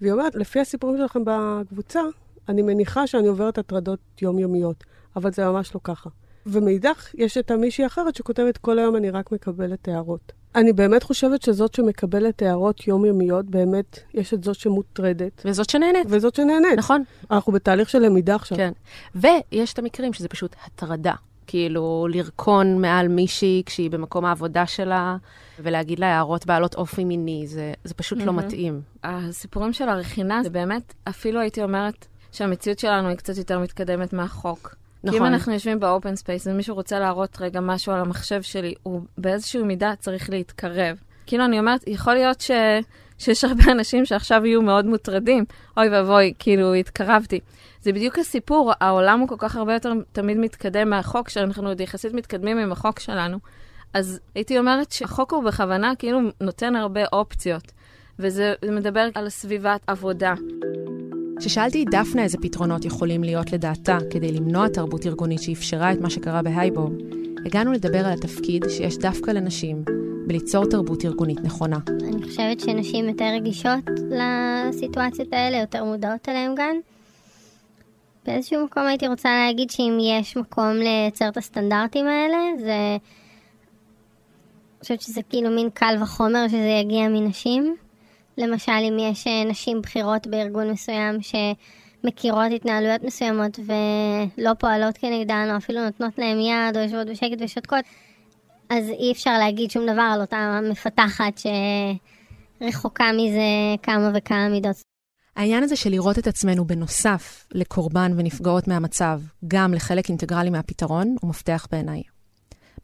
והיא 0.00 0.12
אומרת, 0.12 0.34
לפי 0.34 0.60
הסיפורים 0.60 0.96
שלכם 0.98 1.20
בקבוצה, 1.26 2.00
אני 2.48 2.62
מניחה 2.62 3.06
שאני 3.06 3.28
עוברת 3.28 3.58
הטרדות 3.58 4.00
יומיומיות, 4.22 4.84
אבל 5.16 5.32
זה 5.32 5.44
ממש 5.44 5.74
לא 5.74 5.80
ככה. 5.84 6.10
ומאידך, 6.46 7.08
יש 7.14 7.38
את 7.38 7.50
המישהי 7.50 7.86
אחרת 7.86 8.16
שכותבת, 8.16 8.58
כל 8.58 8.78
היום 8.78 8.96
אני 8.96 9.10
רק 9.10 9.32
מקבלת 9.32 9.88
הערות. 9.88 10.32
אני 10.54 10.72
באמת 10.72 11.02
חושבת 11.02 11.42
שזאת 11.42 11.74
שמקבלת 11.74 12.42
הערות 12.42 12.86
יומיומיות, 12.88 13.46
באמת, 13.46 13.98
יש 14.14 14.34
את 14.34 14.44
זאת 14.44 14.54
שמוטרדת. 14.54 15.42
וזאת 15.44 15.70
שנהנית. 15.70 16.06
וזאת 16.08 16.34
שנהנית. 16.34 16.78
נכון. 16.78 17.02
אנחנו 17.30 17.52
בתהליך 17.52 17.90
של 17.90 17.98
למידה 17.98 18.34
עכשיו. 18.34 18.58
כן. 18.58 18.72
ויש 19.14 19.72
את 19.72 19.78
המקרים 19.78 20.12
שזה 20.12 20.28
פשוט 20.28 20.56
הטרדה. 20.66 21.14
כאילו, 21.46 22.06
לרכון 22.10 22.80
מעל 22.80 23.08
מישהי 23.08 23.62
כשהיא 23.66 23.90
במקום 23.90 24.24
העבודה 24.24 24.66
שלה, 24.66 25.16
ולהגיד 25.58 25.98
לה 25.98 26.06
הערות 26.06 26.46
בעלות 26.46 26.74
אופי 26.74 27.04
מיני, 27.04 27.46
זה, 27.46 27.72
זה 27.84 27.94
פשוט 27.94 28.18
mm-hmm. 28.18 28.24
לא 28.24 28.32
מתאים. 28.32 28.80
הסיפורים 29.04 29.72
של 29.72 29.88
הרכינה, 29.88 30.42
זה 30.42 30.50
באמת, 30.50 30.94
אפילו 31.08 31.40
הייתי 31.40 31.62
אומרת 31.62 32.06
שהמציאות 32.32 32.78
שלנו 32.78 33.08
היא 33.08 33.16
קצת 33.16 33.36
יותר 33.36 33.58
מתקדמת 33.58 34.12
מהחוק. 34.12 34.74
נכון. 35.04 35.20
אם 35.20 35.26
אנחנו 35.26 35.52
יושבים 35.52 35.80
ב 35.80 35.87
open 35.87 36.16
space 36.16 36.46
ומישהו 36.46 36.74
רוצה 36.74 36.98
להראות 36.98 37.36
רגע 37.40 37.60
משהו 37.60 37.92
על 37.92 38.00
המחשב 38.00 38.42
שלי, 38.42 38.74
הוא 38.82 39.00
באיזושהי 39.18 39.62
מידה 39.62 39.92
צריך 39.98 40.30
להתקרב. 40.30 40.96
כאילו, 41.26 41.44
אני 41.44 41.58
אומרת, 41.58 41.84
יכול 41.86 42.14
להיות 42.14 42.40
ש... 42.40 42.50
שיש 43.18 43.44
הרבה 43.44 43.72
אנשים 43.72 44.04
שעכשיו 44.04 44.46
יהיו 44.46 44.62
מאוד 44.62 44.86
מוטרדים. 44.86 45.44
אוי 45.76 45.88
ואבוי, 45.88 46.32
כאילו, 46.38 46.74
התקרבתי. 46.74 47.40
זה 47.82 47.92
בדיוק 47.92 48.18
הסיפור, 48.18 48.72
העולם 48.80 49.20
הוא 49.20 49.28
כל 49.28 49.34
כך 49.38 49.56
הרבה 49.56 49.74
יותר 49.74 49.92
תמיד 50.12 50.36
מתקדם 50.36 50.90
מהחוק, 50.90 51.28
שאנחנו 51.28 51.68
עוד 51.68 51.80
יחסית 51.80 52.12
מתקדמים 52.12 52.58
עם 52.58 52.72
החוק 52.72 52.98
שלנו. 52.98 53.38
אז 53.94 54.20
הייתי 54.34 54.58
אומרת 54.58 54.92
שהחוק 54.92 55.32
הוא 55.32 55.44
בכוונה 55.44 55.92
כאילו 55.98 56.20
נותן 56.40 56.76
הרבה 56.76 57.00
אופציות, 57.12 57.72
וזה 58.18 58.54
מדבר 58.72 59.08
על 59.14 59.28
סביבת 59.28 59.80
עבודה. 59.86 60.34
כששאלתי 61.38 61.82
את 61.82 61.88
דפנה 61.90 62.22
איזה 62.22 62.38
פתרונות 62.38 62.84
יכולים 62.84 63.24
להיות 63.24 63.52
לדעתה 63.52 63.98
כדי 64.10 64.32
למנוע 64.32 64.68
תרבות 64.68 65.06
ארגונית 65.06 65.42
שאפשרה 65.42 65.92
את 65.92 66.00
מה 66.00 66.10
שקרה 66.10 66.42
בהייבוב, 66.42 66.92
הגענו 67.46 67.72
לדבר 67.72 68.06
על 68.06 68.12
התפקיד 68.12 68.64
שיש 68.68 68.98
דווקא 68.98 69.30
לנשים 69.30 69.84
בליצור 70.26 70.66
תרבות 70.66 71.04
ארגונית 71.04 71.40
נכונה. 71.40 71.78
אני 71.88 72.22
חושבת 72.22 72.60
שנשים 72.60 73.08
יותר 73.08 73.24
רגישות 73.24 73.84
לסיטואציות 74.10 75.32
האלה, 75.32 75.56
יותר 75.56 75.84
מודעות 75.84 76.28
אליהן 76.28 76.54
גם. 76.56 76.76
באיזשהו 78.26 78.64
מקום 78.64 78.82
הייתי 78.82 79.08
רוצה 79.08 79.28
להגיד 79.46 79.70
שאם 79.70 79.98
יש 80.00 80.36
מקום 80.36 80.76
לייצר 80.76 81.28
את 81.28 81.36
הסטנדרטים 81.36 82.06
האלה, 82.06 82.36
זה... 82.58 82.96
אני 84.74 84.86
חושבת 84.86 85.00
שזה 85.00 85.20
כאילו 85.30 85.50
מין 85.50 85.70
קל 85.74 85.94
וחומר 86.02 86.48
שזה 86.48 86.78
יגיע 86.80 87.08
מנשים. 87.08 87.76
למשל, 88.38 88.72
אם 88.72 88.96
יש 88.98 89.26
אה, 89.26 89.44
נשים 89.44 89.82
בכירות 89.82 90.26
בארגון 90.26 90.70
מסוים 90.70 91.18
שמכירות 91.20 92.52
התנהלויות 92.56 93.02
מסוימות 93.02 93.58
ולא 93.58 94.50
פועלות 94.58 94.98
כנגדן, 94.98 95.48
או 95.52 95.56
אפילו 95.56 95.84
נותנות 95.84 96.18
להם 96.18 96.40
יד, 96.40 96.76
או 96.76 96.82
יושבות 96.82 97.06
בשקט 97.06 97.38
ושותקות, 97.40 97.84
אז 98.68 98.88
אי 98.88 99.12
אפשר 99.12 99.38
להגיד 99.38 99.70
שום 99.70 99.86
דבר 99.86 100.10
על 100.14 100.20
אותה 100.20 100.60
מפתחת 100.70 101.40
שרחוקה 102.60 103.10
מזה 103.12 103.40
כמה 103.82 104.10
וכמה 104.14 104.48
מידות. 104.48 104.76
העניין 105.36 105.62
הזה 105.62 105.76
של 105.76 105.90
לראות 105.90 106.18
את 106.18 106.26
עצמנו 106.26 106.64
בנוסף 106.64 107.46
לקורבן 107.52 108.12
ונפגעות 108.16 108.68
מהמצב, 108.68 109.20
גם 109.48 109.74
לחלק 109.74 110.08
אינטגרלי 110.08 110.50
מהפתרון, 110.50 111.16
הוא 111.20 111.30
מפתח 111.30 111.66
בעיניי. 111.72 112.02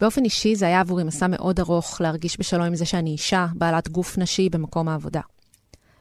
באופן 0.01 0.25
אישי 0.25 0.55
זה 0.55 0.67
היה 0.67 0.81
עבורי 0.81 1.05
מסע 1.05 1.27
מאוד 1.27 1.61
ארוך 1.61 2.01
להרגיש 2.01 2.41
בשלום 2.41 2.63
עם 2.63 2.75
זה 2.75 2.85
שאני 2.87 3.11
אישה, 3.11 3.47
בעלת 3.55 3.89
גוף 3.89 4.19
נשי 4.19 4.49
במקום 4.49 4.89
העבודה. 4.89 5.21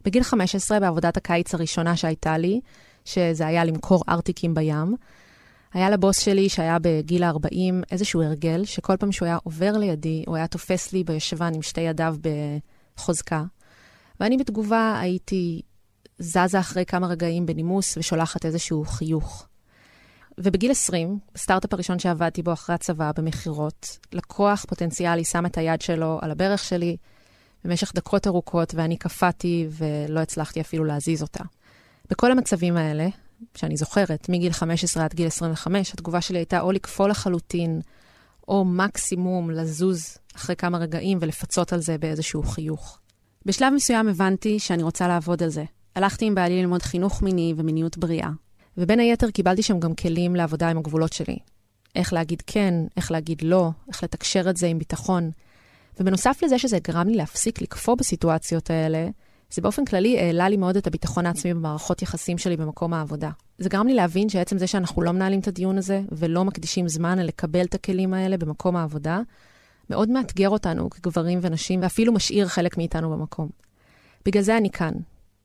בגיל 0.06 0.24
15, 0.24 0.80
בעבודת 0.80 1.18
הקיץ 1.18 1.54
הראשונה 1.54 1.98
שהייתה 1.98 2.38
לי, 2.38 2.62
שזה 3.06 3.48
היה 3.48 3.66
למכור 3.66 4.04
ארטיקים 4.10 4.54
בים, 4.54 4.96
היה 5.74 5.90
לבוס 5.90 6.20
שלי, 6.20 6.50
שהיה 6.50 6.78
בגיל 6.82 7.24
ה-40, 7.24 7.86
איזשהו 7.92 8.22
הרגל, 8.22 8.66
שכל 8.66 8.98
פעם 8.98 9.12
שהוא 9.12 9.26
היה 9.26 9.38
עובר 9.44 9.78
לידי, 9.78 10.24
הוא 10.28 10.36
היה 10.36 10.48
תופס 10.48 10.94
לי 10.94 11.04
בישבן 11.04 11.52
עם 11.56 11.62
שתי 11.62 11.82
ידיו 11.82 12.16
בחוזקה. 12.96 13.44
ואני 14.20 14.38
בתגובה 14.38 15.00
הייתי 15.02 15.62
זזה 16.20 16.60
אחרי 16.60 16.86
כמה 16.86 17.08
רגעים 17.08 17.46
בנימוס 17.46 17.98
ושולחת 17.98 18.46
איזשהו 18.46 18.86
חיוך. 18.86 19.48
ובגיל 20.38 20.72
20, 20.72 21.20
בסטארט-אפ 21.34 21.74
הראשון 21.74 22.00
שעבדתי 22.00 22.44
בו 22.44 22.54
אחרי 22.54 22.76
הצבא, 22.76 23.12
במכירות, 23.18 23.98
לקוח 24.14 24.66
פוטנציאלי 24.68 25.24
שם 25.24 25.46
את 25.46 25.58
היד 25.58 25.82
שלו 25.82 26.20
על 26.22 26.32
הברך 26.32 26.64
שלי, 26.64 26.98
במשך 27.66 27.92
דקות 27.96 28.28
ארוכות, 28.28 28.74
ואני 28.76 28.98
קפאתי 28.98 29.68
ולא 29.72 30.20
הצלחתי 30.20 30.62
אפילו 30.62 30.84
להזיז 30.84 31.22
אותה. 31.22 31.44
בכל 32.10 32.32
המצבים 32.32 32.78
האלה, 32.78 33.08
שאני 33.56 33.78
זוכרת, 33.78 34.30
מגיל 34.30 34.52
15 34.52 35.06
עד 35.06 35.14
גיל 35.14 35.28
25, 35.28 35.94
התגובה 35.94 36.22
שלי 36.22 36.38
הייתה 36.38 36.62
או 36.62 36.72
לקפוא 36.72 37.08
לחלוטין, 37.08 37.82
או 38.48 38.66
מקסימום 38.66 39.52
לזוז 39.52 40.18
אחרי 40.36 40.56
כמה 40.56 40.78
רגעים 40.78 41.18
ולפצות 41.22 41.74
על 41.74 41.80
זה 41.80 41.98
באיזשהו 41.98 42.44
חיוך. 42.44 43.00
בשלב 43.46 43.74
מסוים 43.74 44.08
הבנתי 44.08 44.60
שאני 44.60 44.84
רוצה 44.84 45.08
לעבוד 45.08 45.44
על 45.44 45.50
זה. 45.50 45.64
הלכתי 45.96 46.26
עם 46.26 46.36
בעלי 46.36 46.62
ללמוד 46.62 46.82
חינוך 46.82 47.22
מיני 47.22 47.54
ומיניות 47.58 47.98
בריאה, 47.98 48.30
ובין 48.78 49.00
היתר 49.00 49.32
קיבלתי 49.32 49.64
שם 49.64 49.80
גם 49.80 49.96
כלים 49.96 50.36
לעבודה 50.36 50.70
עם 50.70 50.78
הגבולות 50.78 51.14
שלי. 51.14 51.38
איך 51.96 52.14
להגיד 52.14 52.44
כן, 52.48 52.74
איך 52.98 53.12
להגיד 53.12 53.42
לא, 53.42 53.70
איך 53.88 54.04
לתקשר 54.04 54.50
את 54.50 54.58
זה 54.58 54.68
עם 54.68 54.80
ביטחון, 54.80 55.32
ובנוסף 56.00 56.40
לזה 56.44 56.60
שזה 56.60 56.78
גרם 56.80 57.08
לי 57.08 57.16
להפסיק 57.16 57.62
לקפוא 57.62 57.96
בסיטואציות 57.96 58.70
האלה, 58.70 59.08
זה 59.52 59.62
באופן 59.62 59.86
כללי 59.86 60.20
העלה 60.20 60.50
לי 60.50 60.58
מאוד 60.58 60.78
את 60.78 60.88
הביטחון 60.88 61.26
העצמי 61.26 61.54
במערכות 61.54 62.02
יחסים 62.02 62.38
שלי 62.38 62.58
במקום 62.58 62.94
העבודה. 62.94 63.30
זה 63.58 63.70
גרם 63.70 63.88
לי 63.88 63.94
להבין 63.94 64.30
שעצם 64.30 64.58
זה 64.58 64.68
שאנחנו 64.68 65.02
לא 65.02 65.12
מנהלים 65.12 65.40
את 65.40 65.48
הדיון 65.48 65.78
הזה 65.78 66.02
ולא 66.12 66.46
מקדישים 66.46 66.88
זמן 66.88 67.20
לקבל 67.20 67.66
את 67.66 67.76
הכלים 67.76 68.14
האלה 68.14 68.38
במקום 68.38 68.76
העבודה, 68.76 69.22
מאוד 69.90 70.10
מאתגר 70.10 70.50
אותנו 70.50 70.90
כגברים 70.90 71.40
ונשים, 71.42 71.82
ואפילו 71.84 72.14
משאיר 72.14 72.48
חלק 72.48 72.78
מאיתנו 72.78 73.10
במקום. 73.10 73.50
בגלל 74.26 74.44
זה 74.44 74.58
אני 74.58 74.70
כאן. 74.70 74.94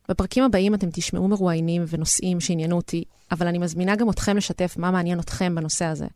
בפרקים 0.09 0.45
הבאים 0.45 0.75
אתם 0.75 0.89
תשמעו 0.93 1.29
מרואיינים 1.29 1.85
ונושאים 1.89 2.41
שעניינו 2.41 2.77
אותי, 2.77 3.05
אבל 3.31 3.47
אני 3.47 3.59
מזמינה 3.59 3.97
גם 3.97 4.11
אתכם 4.11 4.37
לשתף 4.37 4.75
מה 4.79 4.91
מעניין 4.91 5.21
אתכם 5.21 5.55
בנושא 5.55 5.85
הזה. 5.85 6.07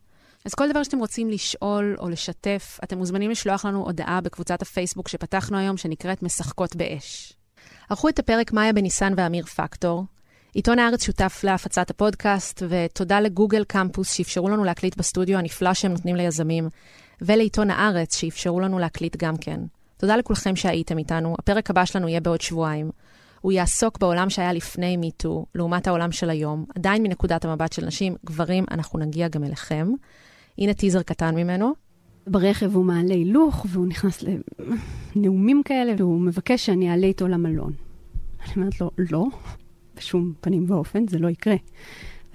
אז 0.44 0.54
כל 0.54 0.70
דבר 0.70 0.82
שאתם 0.82 0.98
רוצים 0.98 1.30
לשאול 1.30 1.96
או 1.98 2.08
לשתף, 2.08 2.78
אתם 2.84 2.98
מוזמנים 2.98 3.30
לשלוח 3.30 3.64
לנו 3.64 3.84
הודעה 3.84 4.20
בקבוצת 4.20 4.62
הפייסבוק 4.62 5.08
שפתחנו 5.08 5.58
היום, 5.58 5.76
שנקראת 5.76 6.22
משחקות 6.22 6.76
באש. 6.76 7.32
ערכו 7.90 8.08
את 8.08 8.18
הפרק 8.18 8.52
מאיה 8.52 8.72
בניסן 8.72 9.12
ואמיר 9.16 9.44
פקטור. 9.44 10.04
עיתון 10.54 10.78
הארץ 10.78 11.02
שותף 11.02 11.40
להפצת 11.44 11.90
הפודקאסט, 11.90 12.62
ותודה 12.68 13.20
לגוגל 13.20 13.64
קמפוס 13.64 14.12
שאפשרו 14.12 14.48
לנו 14.48 14.64
להקליט 14.64 14.96
בסטודיו 14.96 15.38
הנפלא 15.38 15.74
שהם 15.74 15.92
נותנים 15.92 16.16
ליזמים, 16.16 16.68
ולעיתון 17.22 17.70
הארץ 17.70 18.16
שאפשרו 18.16 18.60
לנו 18.60 18.78
להקליט 18.78 19.16
גם 19.16 19.36
כן. 19.36 19.60
תודה 19.96 20.16
לכולכם 20.16 20.56
שהייתם 20.56 20.98
איתנו. 20.98 21.34
הפרק 21.38 21.70
הבא 21.70 21.84
שלנו 21.84 22.08
יהיה 22.08 22.20
בעוד 22.20 22.40
שבועיים. 22.40 22.90
הוא 23.40 23.52
יעסוק 23.52 23.98
בעולם 23.98 24.30
שהיה 24.30 24.52
לפני 24.52 24.96
מיטו, 24.96 25.46
לעומת 25.54 25.86
העולם 25.86 26.12
של 26.12 26.30
היום, 26.30 26.64
עדיין 26.76 27.02
מנקודת 27.02 27.44
המבט 27.44 27.72
של 27.72 27.86
נשים, 27.86 28.16
גברים, 28.26 28.64
אנחנו 28.70 28.98
נגיע 28.98 29.28
גם 29.28 29.44
אליכם. 29.44 29.88
הנה 30.58 30.74
טיזר 30.74 31.02
קטן 31.02 31.34
ממנו. 31.34 31.72
ברכב 32.26 32.74
הוא 32.74 32.84
מעלה 32.84 33.14
הילוך, 33.14 33.66
והוא 33.68 33.86
נכנס 33.86 34.24
לנאומים 35.16 35.62
כאלה, 35.62 35.92
והוא 35.98 36.20
מבקש 36.20 36.66
שאני 36.66 36.90
אעלה 36.90 37.06
איתו 37.06 37.28
למלון. 37.28 37.72
אני 38.44 38.52
אומרת 38.56 38.80
לו, 38.80 38.90
לא, 38.98 39.26
בשום 39.96 40.32
פנים 40.40 40.70
ואופן, 40.70 41.08
זה 41.08 41.18
לא 41.18 41.28
יקרה. 41.28 41.56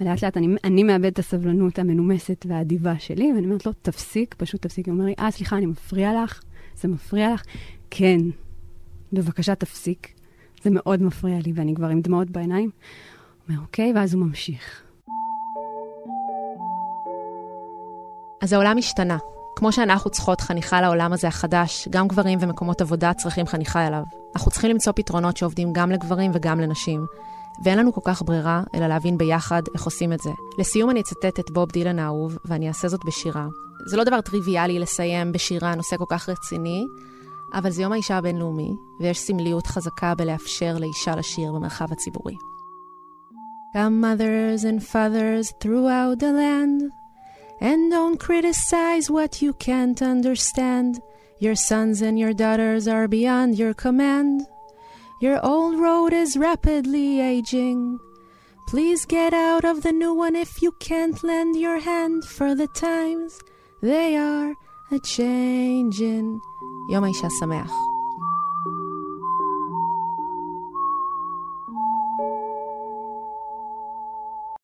ולאט 0.00 0.24
לאט 0.24 0.36
אני, 0.36 0.48
אני 0.64 0.82
מאבד 0.82 1.04
את 1.04 1.18
הסבלנות 1.18 1.78
המנומסת 1.78 2.46
והאדיבה 2.48 2.98
שלי, 2.98 3.32
ואני 3.34 3.46
אומרת 3.46 3.66
לו, 3.66 3.72
תפסיק, 3.82 4.34
פשוט 4.38 4.62
תפסיק. 4.62 4.86
הוא 4.86 4.94
אומר 4.94 5.04
לי, 5.04 5.14
אה, 5.18 5.30
סליחה, 5.30 5.56
אני 5.56 5.66
מפריע 5.66 6.22
לך? 6.24 6.42
זה 6.76 6.88
מפריע 6.88 7.34
לך? 7.34 7.42
כן, 7.90 8.18
בבקשה 9.12 9.54
תפסיק. 9.54 10.12
זה 10.62 10.70
מאוד 10.72 11.02
מפריע 11.02 11.38
לי, 11.46 11.52
ואני 11.54 11.74
כבר 11.74 11.88
עם 11.88 12.00
דמעות 12.00 12.30
בעיניים. 12.30 12.70
הוא 12.70 13.54
אומר, 13.54 13.62
אוקיי, 13.62 13.92
ואז 13.94 14.14
הוא 14.14 14.26
ממשיך. 14.26 14.83
אז 18.44 18.52
העולם 18.52 18.78
השתנה. 18.78 19.18
כמו 19.56 19.72
שאנחנו 19.72 20.10
צריכות 20.10 20.40
חניכה 20.40 20.80
לעולם 20.80 21.12
הזה 21.12 21.28
החדש, 21.28 21.88
גם 21.90 22.08
גברים 22.08 22.38
ומקומות 22.42 22.80
עבודה 22.80 23.14
צריכים 23.14 23.46
חניכה 23.46 23.86
אליו. 23.86 24.02
אנחנו 24.36 24.50
צריכים 24.50 24.70
למצוא 24.70 24.92
פתרונות 24.96 25.36
שעובדים 25.36 25.72
גם 25.72 25.90
לגברים 25.90 26.30
וגם 26.34 26.60
לנשים. 26.60 27.06
ואין 27.64 27.78
לנו 27.78 27.92
כל 27.92 28.00
כך 28.04 28.22
ברירה, 28.22 28.62
אלא 28.74 28.86
להבין 28.86 29.18
ביחד 29.18 29.62
איך 29.74 29.84
עושים 29.84 30.12
את 30.12 30.20
זה. 30.20 30.30
לסיום 30.58 30.90
אני 30.90 31.00
אצטט 31.00 31.40
את 31.40 31.50
בוב 31.50 31.70
דילן 31.70 31.98
האהוב, 31.98 32.38
ואני 32.44 32.68
אעשה 32.68 32.88
זאת 32.88 33.00
בשירה. 33.06 33.46
זה 33.86 33.96
לא 33.96 34.04
דבר 34.04 34.20
טריוויאלי 34.20 34.78
לסיים 34.78 35.32
בשירה 35.32 35.74
נושא 35.74 35.96
כל 35.96 36.04
כך 36.08 36.28
רציני, 36.28 36.84
אבל 37.54 37.70
זה 37.70 37.82
יום 37.82 37.92
האישה 37.92 38.16
הבינלאומי, 38.16 38.76
ויש 39.00 39.18
סמליות 39.18 39.66
חזקה 39.66 40.14
בלאפשר 40.14 40.76
לאישה 40.78 41.16
לשיר 41.16 41.52
במרחב 41.52 41.92
הציבורי. 41.92 42.34
Come 43.76 44.04
mothers 44.04 44.64
and 44.64 44.82
fathers 44.92 45.50
throughout 45.62 46.18
the 46.20 46.32
land, 46.40 47.03
and 47.61 47.91
don't 47.91 48.19
criticize 48.19 49.09
what 49.09 49.41
you 49.41 49.53
can't 49.53 50.01
understand. 50.01 51.01
Your 51.39 51.55
sons 51.55 52.01
and 52.01 52.17
your 52.19 52.33
daughters 52.33 52.87
are 52.87 53.07
beyond 53.07 53.57
your 53.57 53.73
command. 53.73 54.45
Your 55.21 55.43
old 55.45 55.79
road 55.79 56.13
is 56.13 56.37
rapidly 56.37 57.19
aging. 57.19 57.99
Please 58.67 59.05
get 59.05 59.33
out 59.33 59.65
of 59.65 59.81
the 59.81 59.91
new 59.91 60.13
one 60.13 60.35
if 60.35 60.61
you 60.61 60.71
can't 60.79 61.23
lend 61.23 61.59
your 61.59 61.79
hand, 61.79 62.23
for 62.23 62.55
the 62.55 62.67
times 62.67 63.39
they 63.81 64.15
are 64.15 64.53
a 64.91 64.99
changing. 64.99 66.39
יום 66.91 67.03
האישה 67.03 67.27
שמח. 67.39 67.92